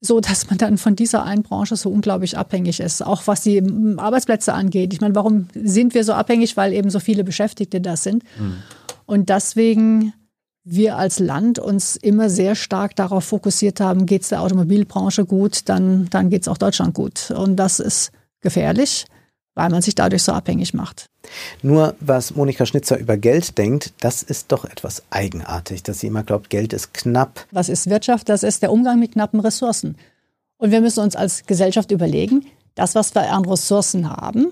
[0.01, 3.63] so, dass man dann von dieser einen Branche so unglaublich abhängig ist, auch was die
[3.97, 4.93] Arbeitsplätze angeht.
[4.93, 6.57] Ich meine, warum sind wir so abhängig?
[6.57, 8.23] Weil eben so viele Beschäftigte da sind.
[8.39, 8.57] Mhm.
[9.05, 10.13] Und deswegen
[10.69, 15.69] wir als Land uns immer sehr stark darauf fokussiert haben, geht es der Automobilbranche gut,
[15.69, 17.31] dann, dann geht es auch Deutschland gut.
[17.31, 19.05] Und das ist gefährlich,
[19.55, 21.09] weil man sich dadurch so abhängig macht.
[21.61, 26.23] Nur was Monika Schnitzer über Geld denkt, das ist doch etwas eigenartig, dass sie immer
[26.23, 27.45] glaubt, Geld ist knapp.
[27.51, 28.27] Was ist Wirtschaft?
[28.27, 29.95] Das ist der Umgang mit knappen Ressourcen.
[30.57, 34.47] Und wir müssen uns als Gesellschaft überlegen, das, was wir an Ressourcen haben,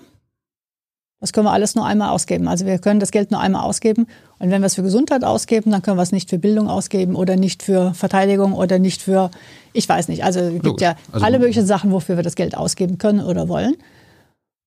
[1.20, 2.48] das können wir alles nur einmal ausgeben.
[2.48, 4.06] Also wir können das Geld nur einmal ausgeben.
[4.38, 7.16] Und wenn wir es für Gesundheit ausgeben, dann können wir es nicht für Bildung ausgeben
[7.16, 9.32] oder nicht für Verteidigung oder nicht für,
[9.74, 10.24] ich weiß nicht.
[10.24, 13.48] Also es gibt ja also, alle möglichen Sachen, wofür wir das Geld ausgeben können oder
[13.48, 13.76] wollen.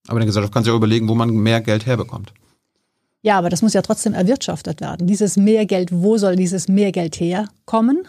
[0.07, 2.33] Aber in der Gesellschaft kann sich auch überlegen, wo man mehr Geld herbekommt.
[3.21, 5.07] Ja, aber das muss ja trotzdem erwirtschaftet werden.
[5.07, 8.05] Dieses Mehrgeld, wo soll dieses Mehrgeld herkommen?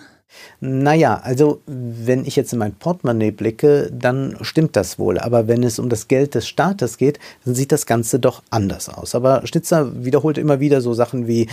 [0.60, 5.20] Naja, also wenn ich jetzt in mein Portemonnaie blicke, dann stimmt das wohl.
[5.20, 8.90] Aber wenn es um das Geld des Staates geht, dann sieht das Ganze doch anders
[8.90, 9.16] aus.
[9.16, 11.48] Aber Schnitzer wiederholt immer wieder so Sachen wie,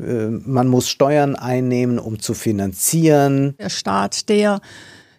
[0.00, 3.54] äh, man muss Steuern einnehmen, um zu finanzieren.
[3.58, 4.60] Der Staat, der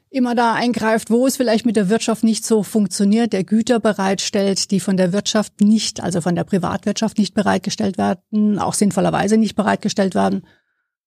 [0.10, 4.72] immer da eingreift, wo es vielleicht mit der Wirtschaft nicht so funktioniert, der Güter bereitstellt,
[4.72, 9.56] die von der Wirtschaft nicht, also von der Privatwirtschaft nicht bereitgestellt werden, auch sinnvollerweise nicht
[9.56, 10.44] bereitgestellt werden.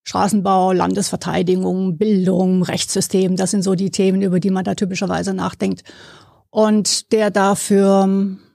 [0.09, 5.83] Straßenbau, Landesverteidigung, Bildung, Rechtssystem, das sind so die Themen, über die man da typischerweise nachdenkt.
[6.49, 8.09] Und der dafür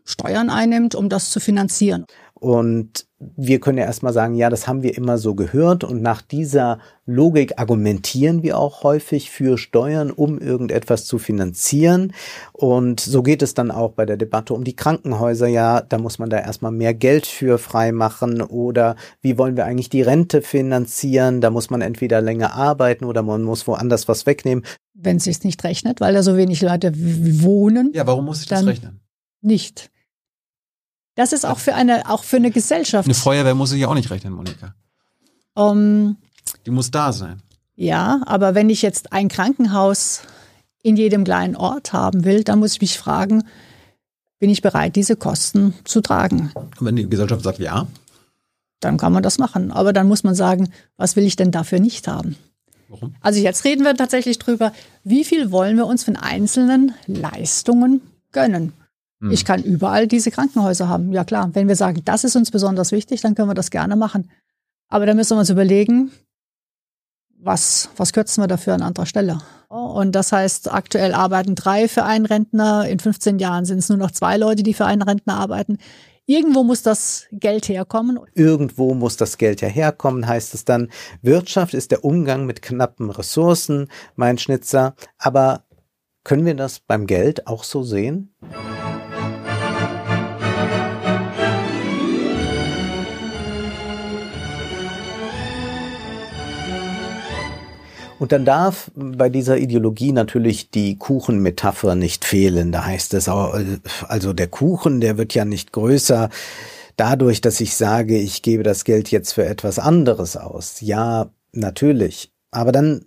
[0.04, 2.06] Steuern einnimmt, um das zu finanzieren.
[2.44, 6.22] Und wir können ja erstmal sagen, ja, das haben wir immer so gehört und nach
[6.22, 12.12] dieser Logik argumentieren wir auch häufig für Steuern, um irgendetwas zu finanzieren.
[12.52, 15.48] Und so geht es dann auch bei der Debatte um die Krankenhäuser.
[15.48, 19.90] Ja, da muss man da erstmal mehr Geld für freimachen oder wie wollen wir eigentlich
[19.90, 21.40] die Rente finanzieren?
[21.40, 24.66] Da muss man entweder länger arbeiten oder man muss woanders was wegnehmen.
[24.94, 27.94] Wenn es sich nicht rechnet, weil da so wenig Leute wohnen.
[27.94, 29.00] Ja, warum muss ich das rechnen?
[29.40, 29.93] Nicht.
[31.16, 33.08] Das ist auch für eine, auch für eine Gesellschaft.
[33.08, 34.74] Eine Feuerwehr muss ich ja auch nicht rechnen, Monika.
[35.54, 36.18] Um,
[36.66, 37.42] Die muss da sein.
[37.76, 40.22] ja, aber wenn ich jetzt ein Krankenhaus
[40.82, 43.44] in jedem kleinen Ort haben will, dann muss ich mich fragen,
[44.40, 46.52] bin ich bereit, diese Kosten zu tragen?
[46.56, 47.88] Und wenn die Gesellschaft sagt ja,
[48.80, 49.72] Dann kann man das machen.
[49.72, 52.36] Aber dann muss man sagen, was will ich denn dafür nicht haben?
[52.90, 53.16] warum?
[53.22, 58.02] Also jetzt reden wir tatsächlich drüber, wie viel wollen wir uns von einzelnen Leistungen
[58.34, 58.74] gönnen?
[59.24, 59.32] Hm.
[59.32, 61.14] Ich kann überall diese Krankenhäuser haben.
[61.14, 63.96] Ja klar, wenn wir sagen, das ist uns besonders wichtig, dann können wir das gerne
[63.96, 64.30] machen.
[64.90, 66.12] Aber dann müssen wir uns überlegen,
[67.40, 69.40] was, was kürzen wir dafür an anderer Stelle?
[69.70, 72.88] Und das heißt, aktuell arbeiten drei für einen Rentner.
[72.88, 75.78] In 15 Jahren sind es nur noch zwei Leute, die für einen Rentner arbeiten.
[76.26, 78.20] Irgendwo muss das Geld herkommen.
[78.34, 80.90] Irgendwo muss das Geld ja herkommen, heißt es dann.
[81.22, 84.96] Wirtschaft ist der Umgang mit knappen Ressourcen, mein Schnitzer.
[85.18, 85.64] Aber
[86.24, 88.34] können wir das beim Geld auch so sehen?
[98.24, 102.72] Und dann darf bei dieser Ideologie natürlich die Kuchenmetapher nicht fehlen.
[102.72, 106.30] Da heißt es, also der Kuchen, der wird ja nicht größer
[106.96, 110.80] dadurch, dass ich sage, ich gebe das Geld jetzt für etwas anderes aus.
[110.80, 112.32] Ja, natürlich.
[112.50, 113.04] Aber dann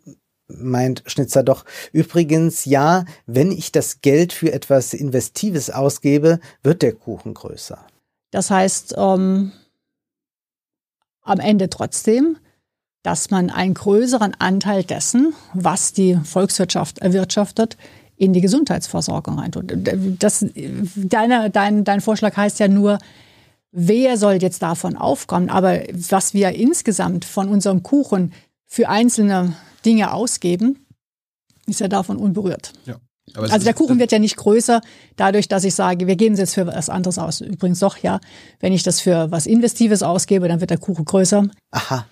[0.49, 6.93] meint Schnitzer doch, übrigens, ja, wenn ich das Geld für etwas Investives ausgebe, wird der
[6.93, 7.87] Kuchen größer.
[8.33, 9.53] Das heißt, ähm,
[11.23, 12.37] am Ende trotzdem,
[13.07, 17.77] dass man einen größeren Anteil dessen, was die Volkswirtschaft erwirtschaftet,
[18.17, 19.73] in die Gesundheitsversorgung reintut.
[20.19, 20.45] Das,
[20.97, 22.99] deine, dein, dein Vorschlag heißt ja nur,
[23.71, 25.51] wer soll jetzt davon aufkommen?
[25.51, 28.33] Aber was wir insgesamt von unserem Kuchen
[28.67, 29.53] für einzelne
[29.85, 30.85] Dinge ausgeben,
[31.67, 32.73] ist ja davon unberührt.
[32.87, 32.97] Ja.
[33.35, 34.81] Also der ist- Kuchen wird ja nicht größer,
[35.15, 37.41] dadurch, dass ich sage, wir geben es jetzt für was anderes aus.
[37.41, 38.19] Übrigens doch, ja,
[38.59, 41.47] wenn ich das für was Investives ausgebe, dann wird der Kuchen größer.
[41.71, 42.07] Aha,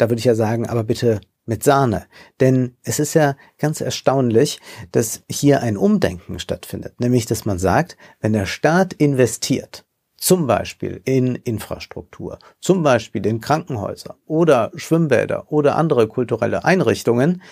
[0.00, 2.06] da würde ich ja sagen, aber bitte mit Sahne.
[2.38, 4.60] Denn es ist ja ganz erstaunlich,
[4.92, 7.00] dass hier ein Umdenken stattfindet.
[7.00, 9.84] Nämlich, dass man sagt, wenn der Staat investiert,
[10.16, 17.42] zum Beispiel in Infrastruktur, zum Beispiel in Krankenhäuser oder Schwimmbäder oder andere kulturelle Einrichtungen,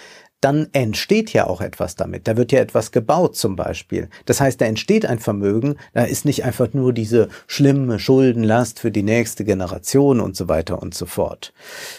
[0.40, 2.28] dann entsteht ja auch etwas damit.
[2.28, 4.08] Da wird ja etwas gebaut zum Beispiel.
[4.24, 8.90] Das heißt, da entsteht ein Vermögen, da ist nicht einfach nur diese schlimme Schuldenlast für
[8.90, 11.52] die nächste Generation und so weiter und so fort.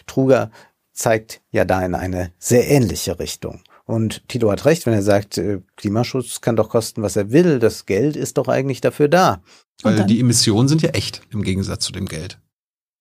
[0.08, 0.52] Truger
[0.94, 3.62] zeigt ja da in eine sehr ähnliche Richtung.
[3.86, 7.58] Und Tito hat recht, wenn er sagt, äh, Klimaschutz kann doch kosten, was er will.
[7.58, 9.42] Das Geld ist doch eigentlich dafür da.
[9.82, 12.40] Weil die Emissionen sind ja echt im Gegensatz zu dem Geld.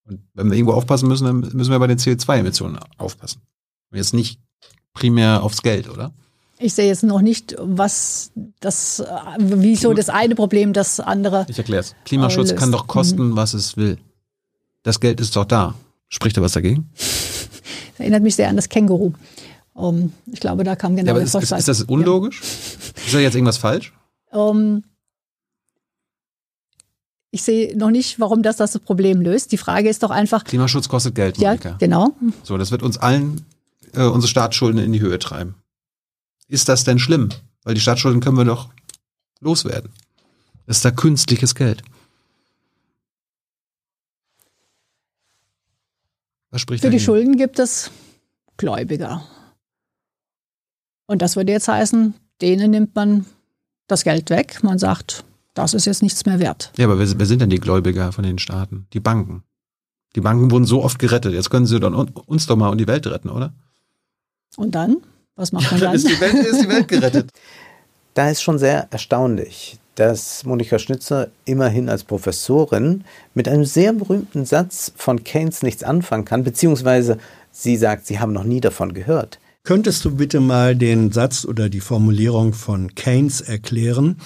[0.04, 3.42] Und wenn wir irgendwo aufpassen müssen, dann müssen wir bei den CO2-Emissionen aufpassen.
[3.90, 4.40] Und jetzt nicht
[4.94, 6.12] primär aufs Geld, oder?
[6.60, 9.04] Ich sehe jetzt noch nicht, was das,
[9.38, 11.46] wieso das eine Problem das andere.
[11.48, 11.94] Ich erkläre es.
[12.04, 12.60] Klimaschutz Alles.
[12.60, 13.98] kann doch kosten, was es will.
[14.82, 15.74] Das Geld ist doch da.
[16.08, 16.90] Spricht da was dagegen?
[16.96, 19.12] Das erinnert mich sehr an das Känguru.
[19.74, 22.40] Um, ich glaube, da kam genau ja, der ist, ist, das unlogisch?
[22.40, 23.92] Ist da jetzt irgendwas falsch?
[24.32, 24.82] Ähm,
[27.30, 29.52] ich sehe noch nicht, warum das das Problem löst.
[29.52, 31.76] Die Frage ist doch einfach, Klimaschutz kostet Geld, ja, Monika.
[31.78, 32.12] genau.
[32.42, 33.44] So, das wird uns allen
[33.94, 35.54] äh, unsere Staatsschulden in die Höhe treiben.
[36.48, 37.28] Ist das denn schlimm?
[37.64, 38.70] Weil die Staatsschulden können wir doch
[39.40, 39.92] loswerden.
[40.66, 41.82] Das ist da künstliches Geld.
[46.50, 47.00] Was spricht Für die?
[47.00, 47.90] Schulden gibt es
[48.56, 49.22] Gläubiger.
[51.06, 53.26] Und das würde jetzt heißen, denen nimmt man
[53.86, 54.62] das Geld weg.
[54.62, 55.24] Man sagt,
[55.54, 56.72] das ist jetzt nichts mehr wert.
[56.76, 58.86] Ja, aber wer, wer sind denn die Gläubiger von den Staaten?
[58.92, 59.42] Die Banken.
[60.16, 61.34] Die Banken wurden so oft gerettet.
[61.34, 63.54] Jetzt können sie dann un- uns doch mal und die Welt retten, oder?
[64.58, 64.98] Und dann?
[65.36, 65.96] Was macht man Dann dann?
[65.96, 67.30] ist die Welt, ist die Welt gerettet.
[68.14, 74.44] Da ist schon sehr erstaunlich, dass Monika Schnitzer immerhin als Professorin mit einem sehr berühmten
[74.44, 77.18] Satz von Keynes nichts anfangen kann, beziehungsweise
[77.52, 79.38] sie sagt, sie haben noch nie davon gehört.
[79.62, 84.16] Könntest du bitte mal den Satz oder die Formulierung von Keynes erklären?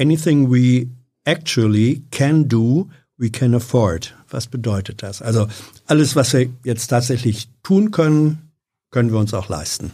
[0.00, 0.88] Anything we
[1.24, 4.16] actually can do, we can afford.
[4.28, 5.22] Was bedeutet das?
[5.22, 5.46] Also
[5.86, 8.49] alles, was wir jetzt tatsächlich tun können,
[8.90, 9.92] können wir uns auch leisten.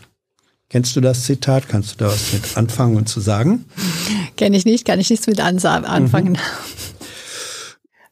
[0.68, 1.68] Kennst du das Zitat?
[1.68, 3.66] Kannst du da was mit anfangen und zu sagen?
[4.36, 6.38] Kenne ich nicht, kann ich nichts mit anfangen.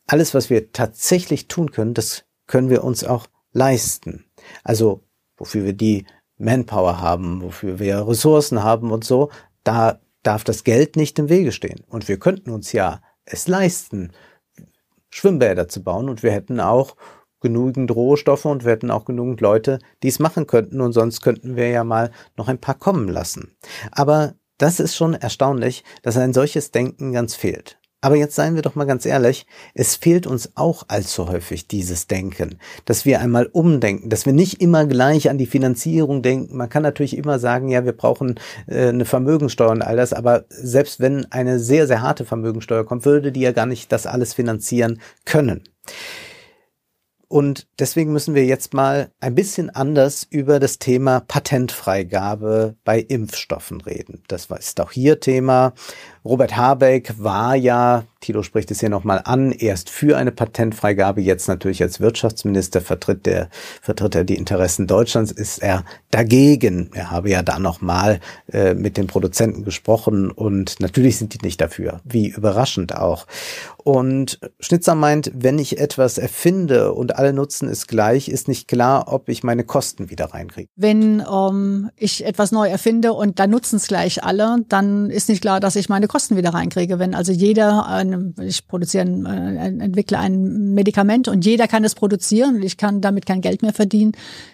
[0.07, 4.25] Alles, was wir tatsächlich tun können, das können wir uns auch leisten.
[4.63, 5.03] Also,
[5.37, 6.07] wofür wir die
[6.39, 9.31] Manpower haben, wofür wir Ressourcen haben und so,
[9.65, 11.83] da darf das Geld nicht im Wege stehen.
[11.89, 14.13] Und wir könnten uns ja es leisten,
[15.11, 16.97] Schwimmbäder zu bauen und wir hätten auch
[17.45, 21.57] genügend Rohstoffe und wir hätten auch genügend Leute, die es machen könnten und sonst könnten
[21.57, 23.55] wir ja mal noch ein paar kommen lassen.
[23.93, 27.79] Aber das ist schon erstaunlich, dass ein solches Denken ganz fehlt.
[28.01, 32.07] Aber jetzt seien wir doch mal ganz ehrlich, es fehlt uns auch allzu häufig dieses
[32.07, 36.57] Denken, dass wir einmal umdenken, dass wir nicht immer gleich an die Finanzierung denken.
[36.57, 40.45] Man kann natürlich immer sagen, ja, wir brauchen äh, eine Vermögensteuer und all das, aber
[40.49, 44.35] selbst wenn eine sehr, sehr harte Vermögensteuer kommt, würde die ja gar nicht das alles
[44.35, 45.65] finanzieren können.
[47.35, 53.81] Und deswegen müssen wir jetzt mal ein bisschen anders über das Thema Patentfreigabe bei Impfstoffen
[53.81, 54.23] reden.
[54.29, 55.73] Das ist auch hier Thema.
[56.25, 61.49] Robert Habeck war ja, Tilo spricht es hier nochmal an, erst für eine Patentfreigabe, jetzt
[61.49, 63.51] natürlich als Wirtschaftsminister vertritt der,
[63.83, 66.91] vertritt er die Interessen Deutschlands, ist er dagegen.
[66.95, 68.21] Er habe ja da nochmal
[68.51, 72.01] äh, mit den Produzenten gesprochen und natürlich sind die nicht dafür.
[72.05, 73.27] Wie überraschend auch.
[73.85, 79.13] Und Schnitzer meint, wenn ich etwas erfinde und alle nutzen es gleich, ist nicht klar,
[79.13, 80.71] ob ich meine Kosten wieder reinkriege.
[80.75, 85.43] Wenn ähm, ich etwas neu erfinde und da nutzen es gleich alle, dann ist nicht
[85.43, 87.01] klar, dass ich meine Kosten wieder reinkriege.
[87.01, 92.55] Wenn also jeder, ein, ich produziere, ein, entwickle ein Medikament und jeder kann es produzieren
[92.55, 94.13] und ich kann damit kein Geld mehr verdienen,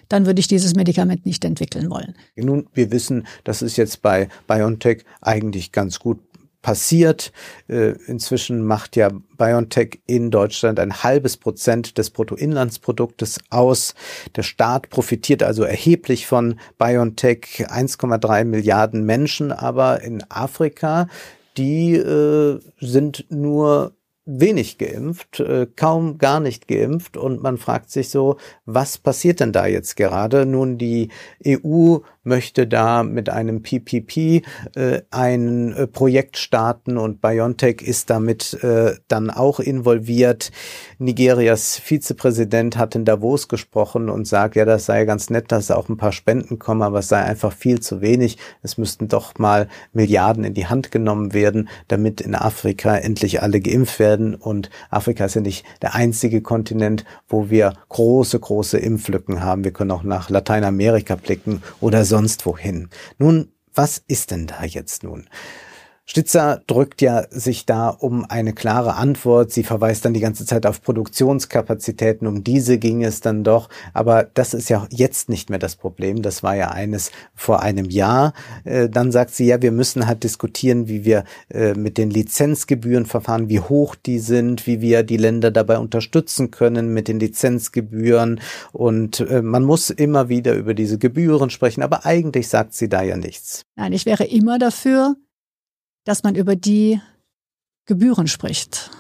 [0.09, 2.15] dann würde ich dieses Medikament nicht entwickeln wollen.
[2.35, 6.21] Nun, wir wissen, das ist jetzt bei BioNTech eigentlich ganz gut
[6.63, 7.31] passiert.
[7.69, 13.95] Äh, inzwischen macht ja BioNTech in Deutschland ein halbes Prozent des Bruttoinlandsproduktes aus.
[14.35, 21.07] Der Staat profitiert also erheblich von BioNTech, 1,3 Milliarden Menschen, aber in Afrika
[21.61, 23.93] die äh, sind nur
[24.25, 29.53] wenig geimpft, äh, kaum gar nicht geimpft und man fragt sich so, was passiert denn
[29.53, 30.47] da jetzt gerade?
[30.47, 31.11] Nun, die
[31.47, 31.99] EU
[32.31, 34.43] möchte da mit einem PPP
[34.77, 40.53] äh, ein äh, Projekt starten und BioNTech ist damit äh, dann auch involviert.
[40.99, 45.89] Nigerias Vizepräsident hat in Davos gesprochen und sagt, ja, das sei ganz nett, dass auch
[45.89, 48.39] ein paar Spenden kommen, aber es sei einfach viel zu wenig.
[48.63, 53.61] Es müssten doch mal Milliarden in die Hand genommen werden, damit in Afrika endlich alle
[53.61, 54.37] geimpft werden.
[54.37, 59.65] Und Afrika ist ja nicht der einzige Kontinent, wo wir große, große Impflücken haben.
[59.65, 62.91] Wir können auch nach Lateinamerika blicken oder sonst wohin.
[63.17, 65.27] Nun, was ist denn da jetzt nun?
[66.11, 69.53] Stitzer drückt ja sich da um eine klare Antwort.
[69.53, 72.27] Sie verweist dann die ganze Zeit auf Produktionskapazitäten.
[72.27, 73.69] Um diese ging es dann doch.
[73.95, 76.21] Aber das ist ja jetzt nicht mehr das Problem.
[76.21, 78.33] Das war ja eines vor einem Jahr.
[78.65, 83.07] Äh, dann sagt sie, ja, wir müssen halt diskutieren, wie wir äh, mit den Lizenzgebühren
[83.07, 88.41] verfahren, wie hoch die sind, wie wir die Länder dabei unterstützen können mit den Lizenzgebühren.
[88.73, 91.85] Und äh, man muss immer wieder über diese Gebühren sprechen.
[91.85, 93.63] Aber eigentlich sagt sie da ja nichts.
[93.77, 95.15] Nein, ich wäre immer dafür,
[96.11, 97.01] dass man über die
[97.85, 98.91] Gebühren spricht,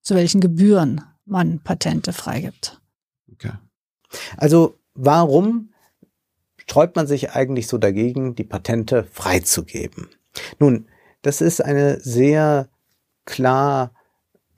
[0.00, 2.80] zu welchen Gebühren man Patente freigibt.
[3.30, 3.52] Okay.
[4.38, 5.74] Also warum
[6.56, 10.08] sträubt man sich eigentlich so dagegen, die Patente freizugeben?
[10.58, 10.88] Nun,
[11.20, 12.70] das ist eine sehr
[13.26, 13.92] klar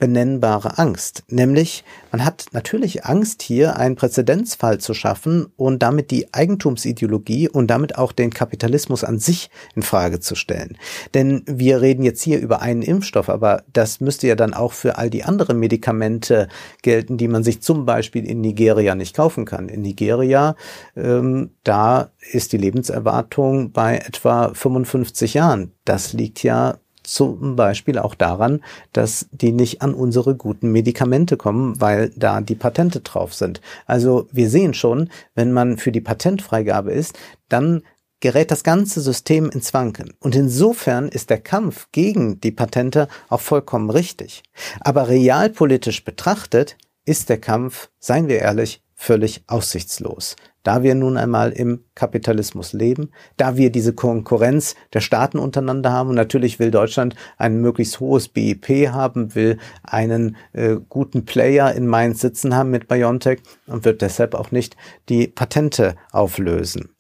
[0.05, 1.25] benennbare Angst.
[1.31, 1.83] Nämlich,
[2.13, 7.97] man hat natürlich Angst, hier einen Präzedenzfall zu schaffen und damit die Eigentumsideologie und damit
[7.97, 10.77] auch den Kapitalismus an sich in Frage zu stellen.
[11.15, 14.99] Denn wir reden jetzt hier über einen Impfstoff, aber das müsste ja dann auch für
[14.99, 16.49] all die anderen Medikamente
[16.83, 19.71] gelten, die man sich zum Beispiel in Nigeria nicht kaufen kann.
[19.71, 20.55] In Nigeria,
[20.97, 25.73] ähm, da ist die Lebenserwartung bei etwa 55 Jahren.
[25.87, 28.61] Das liegt ja zum Beispiel auch daran,
[28.93, 33.61] dass die nicht an unsere guten Medikamente kommen, weil da die Patente drauf sind.
[33.87, 37.83] Also wir sehen schon, wenn man für die Patentfreigabe ist, dann
[38.21, 40.15] gerät das ganze System ins Wanken.
[40.19, 44.43] Und insofern ist der Kampf gegen die Patente auch vollkommen richtig.
[44.81, 50.37] Aber realpolitisch betrachtet ist der Kampf, seien wir ehrlich, völlig aussichtslos.
[50.65, 56.09] Da wir nun einmal im Kapitalismus leben, da wir diese Konkurrenz der Staaten untereinander haben
[56.09, 61.87] und natürlich will Deutschland ein möglichst hohes BIP haben, will einen äh, guten Player in
[61.87, 64.77] Mainz sitzen haben mit BioNTech und wird deshalb auch nicht
[65.09, 66.97] die Patente auflösen.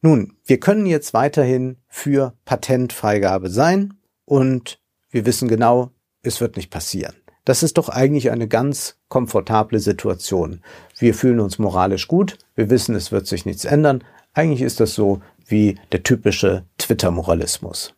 [0.00, 4.80] Nun, wir können jetzt weiterhin für Patentfreigabe sein und
[5.10, 5.90] wir wissen genau,
[6.22, 7.14] es wird nicht passieren.
[7.44, 10.60] Das ist doch eigentlich eine ganz komfortable Situation.
[10.98, 14.04] Wir fühlen uns moralisch gut, wir wissen, es wird sich nichts ändern.
[14.34, 17.94] Eigentlich ist das so wie der typische Twitter-Moralismus.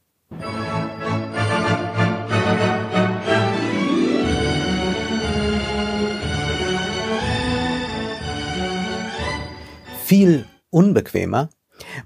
[10.05, 11.50] Viel unbequemer,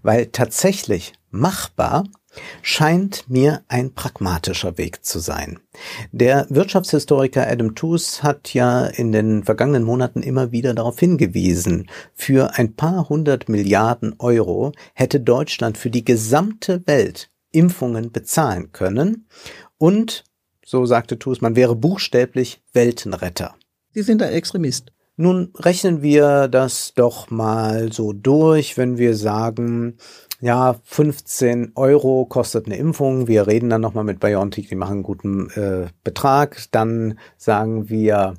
[0.03, 2.05] weil tatsächlich machbar
[2.63, 5.59] scheint mir ein pragmatischer Weg zu sein.
[6.13, 12.55] Der Wirtschaftshistoriker Adam Tooze hat ja in den vergangenen Monaten immer wieder darauf hingewiesen, für
[12.55, 19.27] ein paar hundert Milliarden Euro hätte Deutschland für die gesamte Welt Impfungen bezahlen können
[19.79, 20.25] und
[20.65, 23.55] so sagte Tus, man wäre buchstäblich Weltenretter.
[23.95, 24.93] Sie sind ein Extremist.
[25.17, 29.97] Nun rechnen wir das doch mal so durch, wenn wir sagen,
[30.41, 33.27] ja, 15 Euro kostet eine Impfung.
[33.27, 36.67] Wir reden dann nochmal mit BioNTech, die machen einen guten äh, Betrag.
[36.71, 38.35] Dann sagen wir,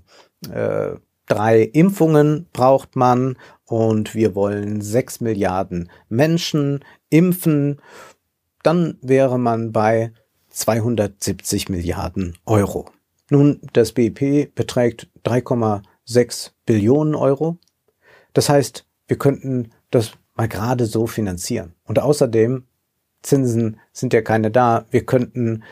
[0.51, 0.91] äh,
[1.27, 7.81] drei Impfungen braucht man und wir wollen sechs Milliarden Menschen impfen.
[8.63, 10.13] Dann wäre man bei
[10.49, 12.89] 270 Milliarden Euro.
[13.29, 17.57] Nun, das BIP beträgt 3,6 Billionen Euro.
[18.33, 21.75] Das heißt, wir könnten das mal gerade so finanzieren.
[21.83, 22.63] Und außerdem,
[23.21, 24.85] Zinsen sind ja keine da.
[24.89, 25.63] Wir könnten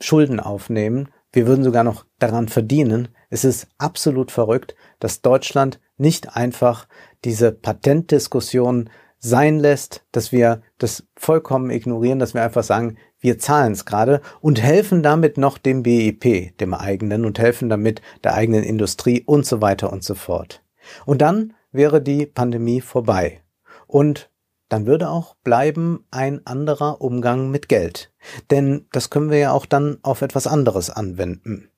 [0.00, 1.10] Schulden aufnehmen.
[1.32, 3.08] Wir würden sogar noch daran verdienen.
[3.30, 6.88] Es ist absolut verrückt, dass Deutschland nicht einfach
[7.24, 13.72] diese Patentdiskussion sein lässt, dass wir das vollkommen ignorieren, dass wir einfach sagen, wir zahlen
[13.72, 18.64] es gerade und helfen damit noch dem BIP, dem eigenen, und helfen damit der eigenen
[18.64, 20.64] Industrie und so weiter und so fort.
[21.04, 23.42] Und dann wäre die Pandemie vorbei.
[23.86, 24.30] Und
[24.68, 28.12] dann würde auch bleiben ein anderer Umgang mit Geld.
[28.50, 31.70] Denn das können wir ja auch dann auf etwas anderes anwenden.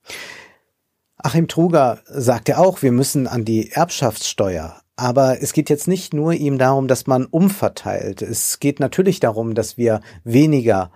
[1.16, 4.80] Achim Truger sagt ja auch, wir müssen an die Erbschaftssteuer.
[4.96, 8.22] Aber es geht jetzt nicht nur ihm darum, dass man umverteilt.
[8.22, 10.90] Es geht natürlich darum, dass wir weniger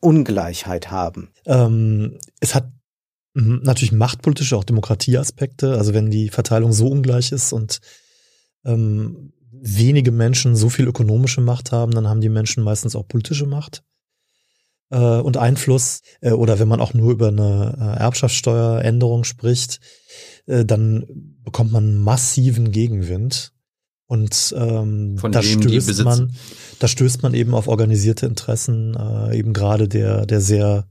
[0.00, 1.30] Ungleichheit haben.
[1.46, 2.70] Ähm, es hat
[3.34, 5.78] natürlich machtpolitische, auch Demokratieaspekte.
[5.78, 7.80] Also wenn die Verteilung so ungleich ist und
[8.64, 13.46] ähm, wenige Menschen so viel ökonomische Macht haben, dann haben die Menschen meistens auch politische
[13.46, 13.82] Macht
[14.90, 16.02] äh, und Einfluss.
[16.20, 19.80] Äh, oder wenn man auch nur über eine äh, Erbschaftssteueränderung spricht,
[20.46, 21.06] äh, dann
[21.42, 23.52] bekommt man massiven Gegenwind.
[24.06, 26.32] Und ähm, da stößt man,
[26.78, 30.88] da stößt man eben auf organisierte Interessen, äh, eben gerade der, der sehr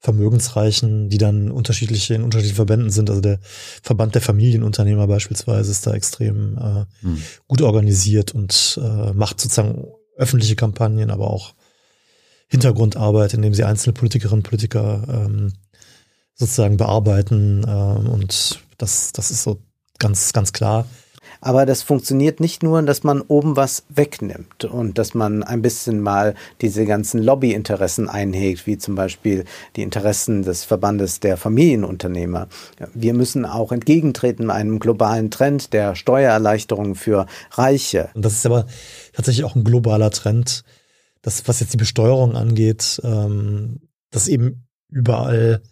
[0.00, 3.10] Vermögensreichen, die dann unterschiedliche in unterschiedlichen Verbänden sind.
[3.10, 3.40] Also der
[3.82, 7.22] Verband der Familienunternehmer beispielsweise ist da extrem äh, hm.
[7.48, 9.86] gut organisiert und äh, macht sozusagen
[10.16, 11.54] öffentliche Kampagnen, aber auch
[12.48, 15.52] Hintergrundarbeit, indem sie einzelne Politikerinnen und Politiker ähm,
[16.34, 17.64] sozusagen bearbeiten.
[17.64, 19.62] Äh, und das, das ist so
[19.98, 20.86] ganz, ganz klar.
[21.40, 26.00] Aber das funktioniert nicht nur, dass man oben was wegnimmt und dass man ein bisschen
[26.00, 29.44] mal diese ganzen Lobbyinteressen einhegt, wie zum Beispiel
[29.76, 32.48] die Interessen des Verbandes der Familienunternehmer.
[32.94, 38.10] Wir müssen auch entgegentreten einem globalen Trend der Steuererleichterung für Reiche.
[38.14, 38.66] Und das ist aber
[39.12, 40.64] tatsächlich auch ein globaler Trend,
[41.22, 43.80] das, was jetzt die Besteuerung angeht, ähm,
[44.10, 45.62] dass eben überall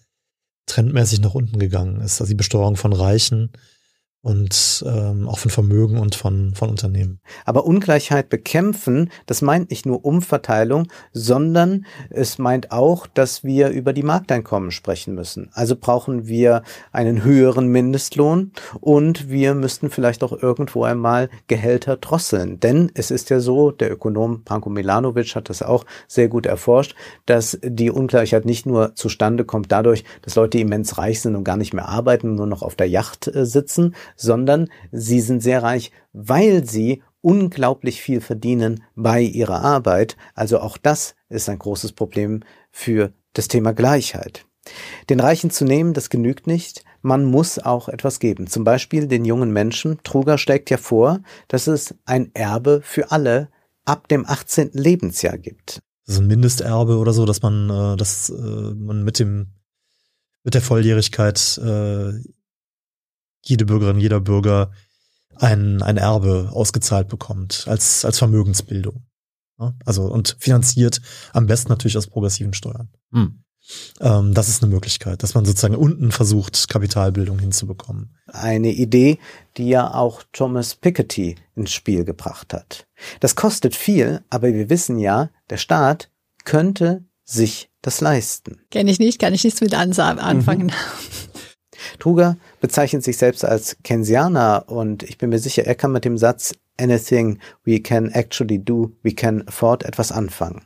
[0.67, 2.21] trendmäßig nach unten gegangen ist.
[2.21, 3.53] Also die Besteuerung von Reichen
[4.27, 7.21] und ähm, auch von Vermögen und von, von Unternehmen.
[7.45, 13.93] Aber Ungleichheit bekämpfen, das meint nicht nur Umverteilung, sondern es meint auch, dass wir über
[13.93, 15.51] die Markteinkommen sprechen müssen.
[15.53, 18.51] Also brauchen wir einen höheren Mindestlohn
[18.81, 22.59] und wir müssten vielleicht auch irgendwo einmal Gehälter drosseln.
[22.59, 26.97] Denn es ist ja so, der Ökonom Branko Milanovic hat das auch sehr gut erforscht,
[27.27, 31.57] dass die Ungleichheit nicht nur zustande kommt dadurch, dass Leute immens reich sind und gar
[31.57, 35.93] nicht mehr arbeiten, nur noch auf der Yacht äh, sitzen, sondern sie sind sehr reich,
[36.13, 40.17] weil sie unglaublich viel verdienen bei ihrer Arbeit.
[40.35, 44.47] Also auch das ist ein großes Problem für das Thema Gleichheit.
[45.11, 46.85] Den Reichen zu nehmen, das genügt nicht.
[47.03, 48.49] Man muss auch etwas geben.
[48.49, 49.99] Zum Beispiel den jungen Menschen.
[50.03, 53.49] Truger schlägt ja vor, dass es ein Erbe für alle
[53.85, 54.71] ab dem 18.
[54.73, 55.81] Lebensjahr gibt.
[56.07, 58.35] Ist ein Mindesterbe oder so, dass man, äh, dass äh,
[58.75, 59.49] man mit dem
[60.47, 62.13] mit der Volljährigkeit äh,
[63.49, 64.71] jede Bürgerin, jeder Bürger
[65.37, 69.07] ein, ein Erbe ausgezahlt bekommt als, als Vermögensbildung.
[69.85, 71.01] Also und finanziert
[71.33, 72.91] am besten natürlich aus progressiven Steuern.
[73.13, 73.43] Hm.
[74.01, 78.15] Ähm, das ist eine Möglichkeit, dass man sozusagen unten versucht, Kapitalbildung hinzubekommen.
[78.27, 79.19] Eine Idee,
[79.57, 82.87] die ja auch Thomas Piketty ins Spiel gebracht hat.
[83.21, 86.11] Das kostet viel, aber wir wissen ja, der Staat
[86.45, 88.61] könnte sich das leisten.
[88.71, 90.67] Kenne ich nicht, kann ich nichts mit anfangen.
[90.67, 90.71] Mhm.
[91.99, 96.19] Truger bezeichnet sich selbst als Keynesianer und ich bin mir sicher, er kann mit dem
[96.19, 100.63] Satz Anything we can actually do, we can afford etwas anfangen.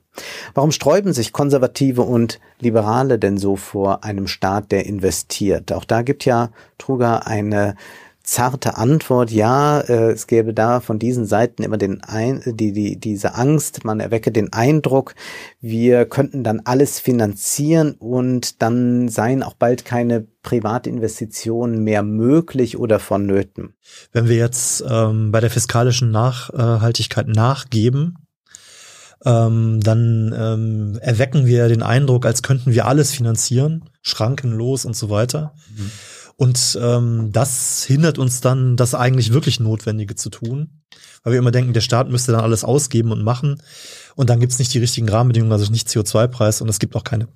[0.55, 5.73] Warum sträuben sich Konservative und Liberale denn so vor einem Staat, der investiert?
[5.73, 7.77] Auch da gibt ja Truger eine
[8.31, 13.01] zarte Antwort, ja, äh, es gäbe da von diesen Seiten immer den ein, die, die,
[13.01, 15.17] diese Angst, man erwecke den Eindruck,
[15.61, 23.01] wir könnten dann alles finanzieren und dann seien auch bald keine Privatinvestitionen mehr möglich oder
[23.01, 23.75] vonnöten.
[24.13, 28.15] Wenn wir jetzt ähm, bei der fiskalischen Nachhaltigkeit nachgeben,
[29.25, 35.11] ähm, dann ähm, erwecken wir den Eindruck, als könnten wir alles finanzieren, schrankenlos und so
[35.11, 35.53] weiter.
[35.77, 35.91] Mhm.
[36.41, 40.81] Und ähm, das hindert uns dann, das eigentlich wirklich Notwendige zu tun,
[41.23, 43.63] weil wir immer denken, der Staat müsste dann alles ausgeben und machen.
[44.17, 47.29] Und dann gibt's nicht die richtigen Rahmenbedingungen, also nicht CO2-Preis und es gibt auch keine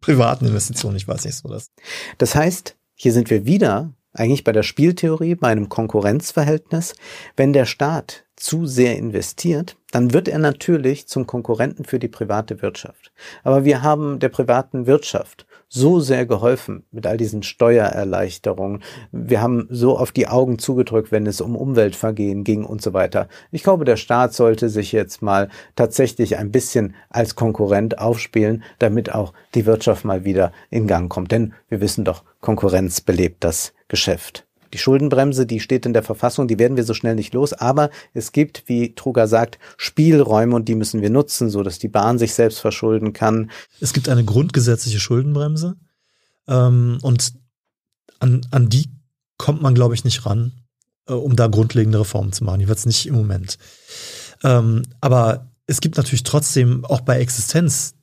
[0.00, 1.70] privaten Investitionen, ich weiß nicht so das.
[2.18, 6.94] Das heißt, hier sind wir wieder eigentlich bei der Spieltheorie, bei einem Konkurrenzverhältnis.
[7.36, 12.60] Wenn der Staat zu sehr investiert, dann wird er natürlich zum Konkurrenten für die private
[12.60, 13.12] Wirtschaft.
[13.44, 18.82] Aber wir haben der privaten Wirtschaft so sehr geholfen mit all diesen Steuererleichterungen.
[19.12, 23.28] Wir haben so auf die Augen zugedrückt, wenn es um Umweltvergehen ging und so weiter.
[23.50, 29.14] Ich glaube, der Staat sollte sich jetzt mal tatsächlich ein bisschen als Konkurrent aufspielen, damit
[29.14, 31.32] auch die Wirtschaft mal wieder in Gang kommt.
[31.32, 34.47] Denn wir wissen doch, Konkurrenz belebt das Geschäft.
[34.72, 37.90] Die Schuldenbremse, die steht in der Verfassung, die werden wir so schnell nicht los, aber
[38.14, 42.18] es gibt, wie Truger sagt, Spielräume und die müssen wir nutzen, so dass die Bahn
[42.18, 43.50] sich selbst verschulden kann.
[43.80, 45.76] Es gibt eine grundgesetzliche Schuldenbremse
[46.46, 47.32] ähm, und
[48.20, 48.90] an, an die
[49.36, 50.52] kommt man, glaube ich, nicht ran,
[51.06, 52.60] äh, um da grundlegende Reformen zu machen.
[52.60, 53.58] Die wird es nicht im Moment.
[54.42, 57.94] Ähm, aber es gibt natürlich trotzdem auch bei Existenz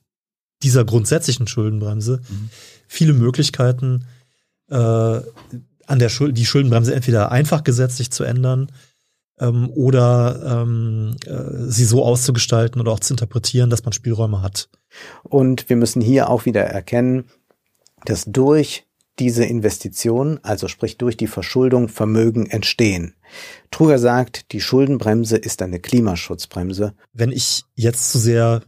[0.62, 2.50] dieser grundsätzlichen Schuldenbremse mhm.
[2.88, 4.06] viele Möglichkeiten,
[4.70, 5.20] äh,
[5.86, 8.70] an der Schuld, die Schuldenbremse entweder einfach gesetzlich zu ändern
[9.38, 14.68] ähm, oder ähm, äh, sie so auszugestalten oder auch zu interpretieren, dass man Spielräume hat.
[15.22, 17.24] Und wir müssen hier auch wieder erkennen,
[18.04, 18.84] dass durch
[19.18, 23.14] diese Investitionen, also sprich durch die Verschuldung, Vermögen entstehen.
[23.70, 26.94] Truger sagt, die Schuldenbremse ist eine Klimaschutzbremse.
[27.12, 28.62] Wenn ich jetzt zu sehr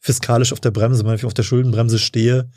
[0.00, 2.50] fiskalisch auf der Bremse, wenn ich auf der Schuldenbremse stehe,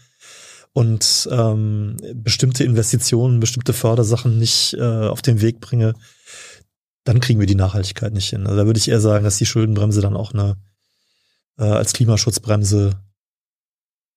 [0.76, 5.94] und ähm, bestimmte Investitionen, bestimmte Fördersachen nicht äh, auf den Weg bringe,
[7.06, 8.46] dann kriegen wir die Nachhaltigkeit nicht hin.
[8.46, 10.58] Also da würde ich eher sagen, dass die Schuldenbremse dann auch eine
[11.58, 13.00] äh, als Klimaschutzbremse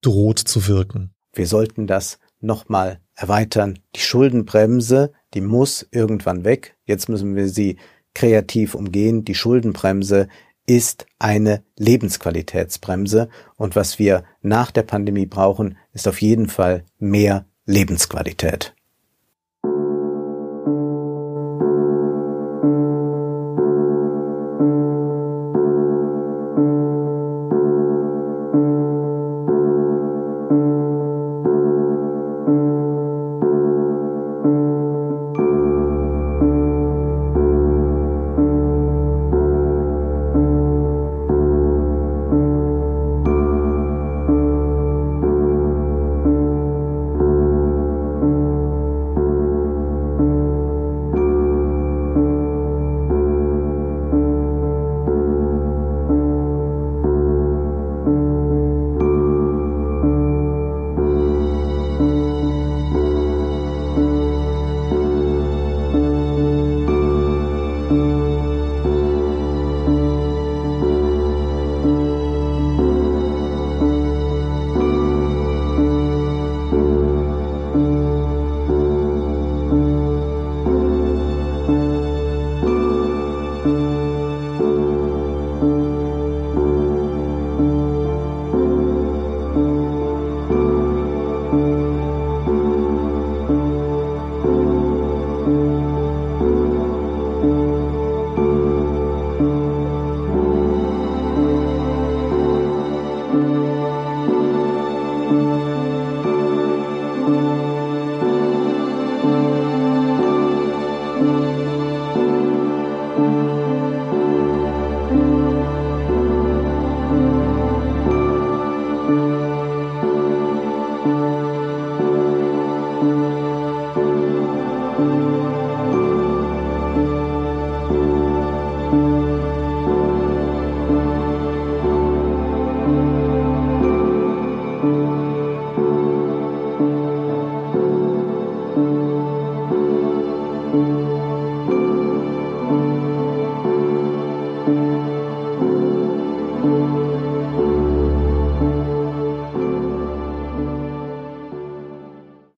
[0.00, 1.14] droht zu wirken.
[1.32, 3.78] Wir sollten das nochmal erweitern.
[3.94, 6.76] Die Schuldenbremse, die muss irgendwann weg.
[6.86, 7.78] Jetzt müssen wir sie
[8.14, 9.24] kreativ umgehen.
[9.24, 10.26] Die Schuldenbremse
[10.68, 17.46] ist eine Lebensqualitätsbremse und was wir nach der Pandemie brauchen, ist auf jeden Fall mehr
[17.64, 18.74] Lebensqualität.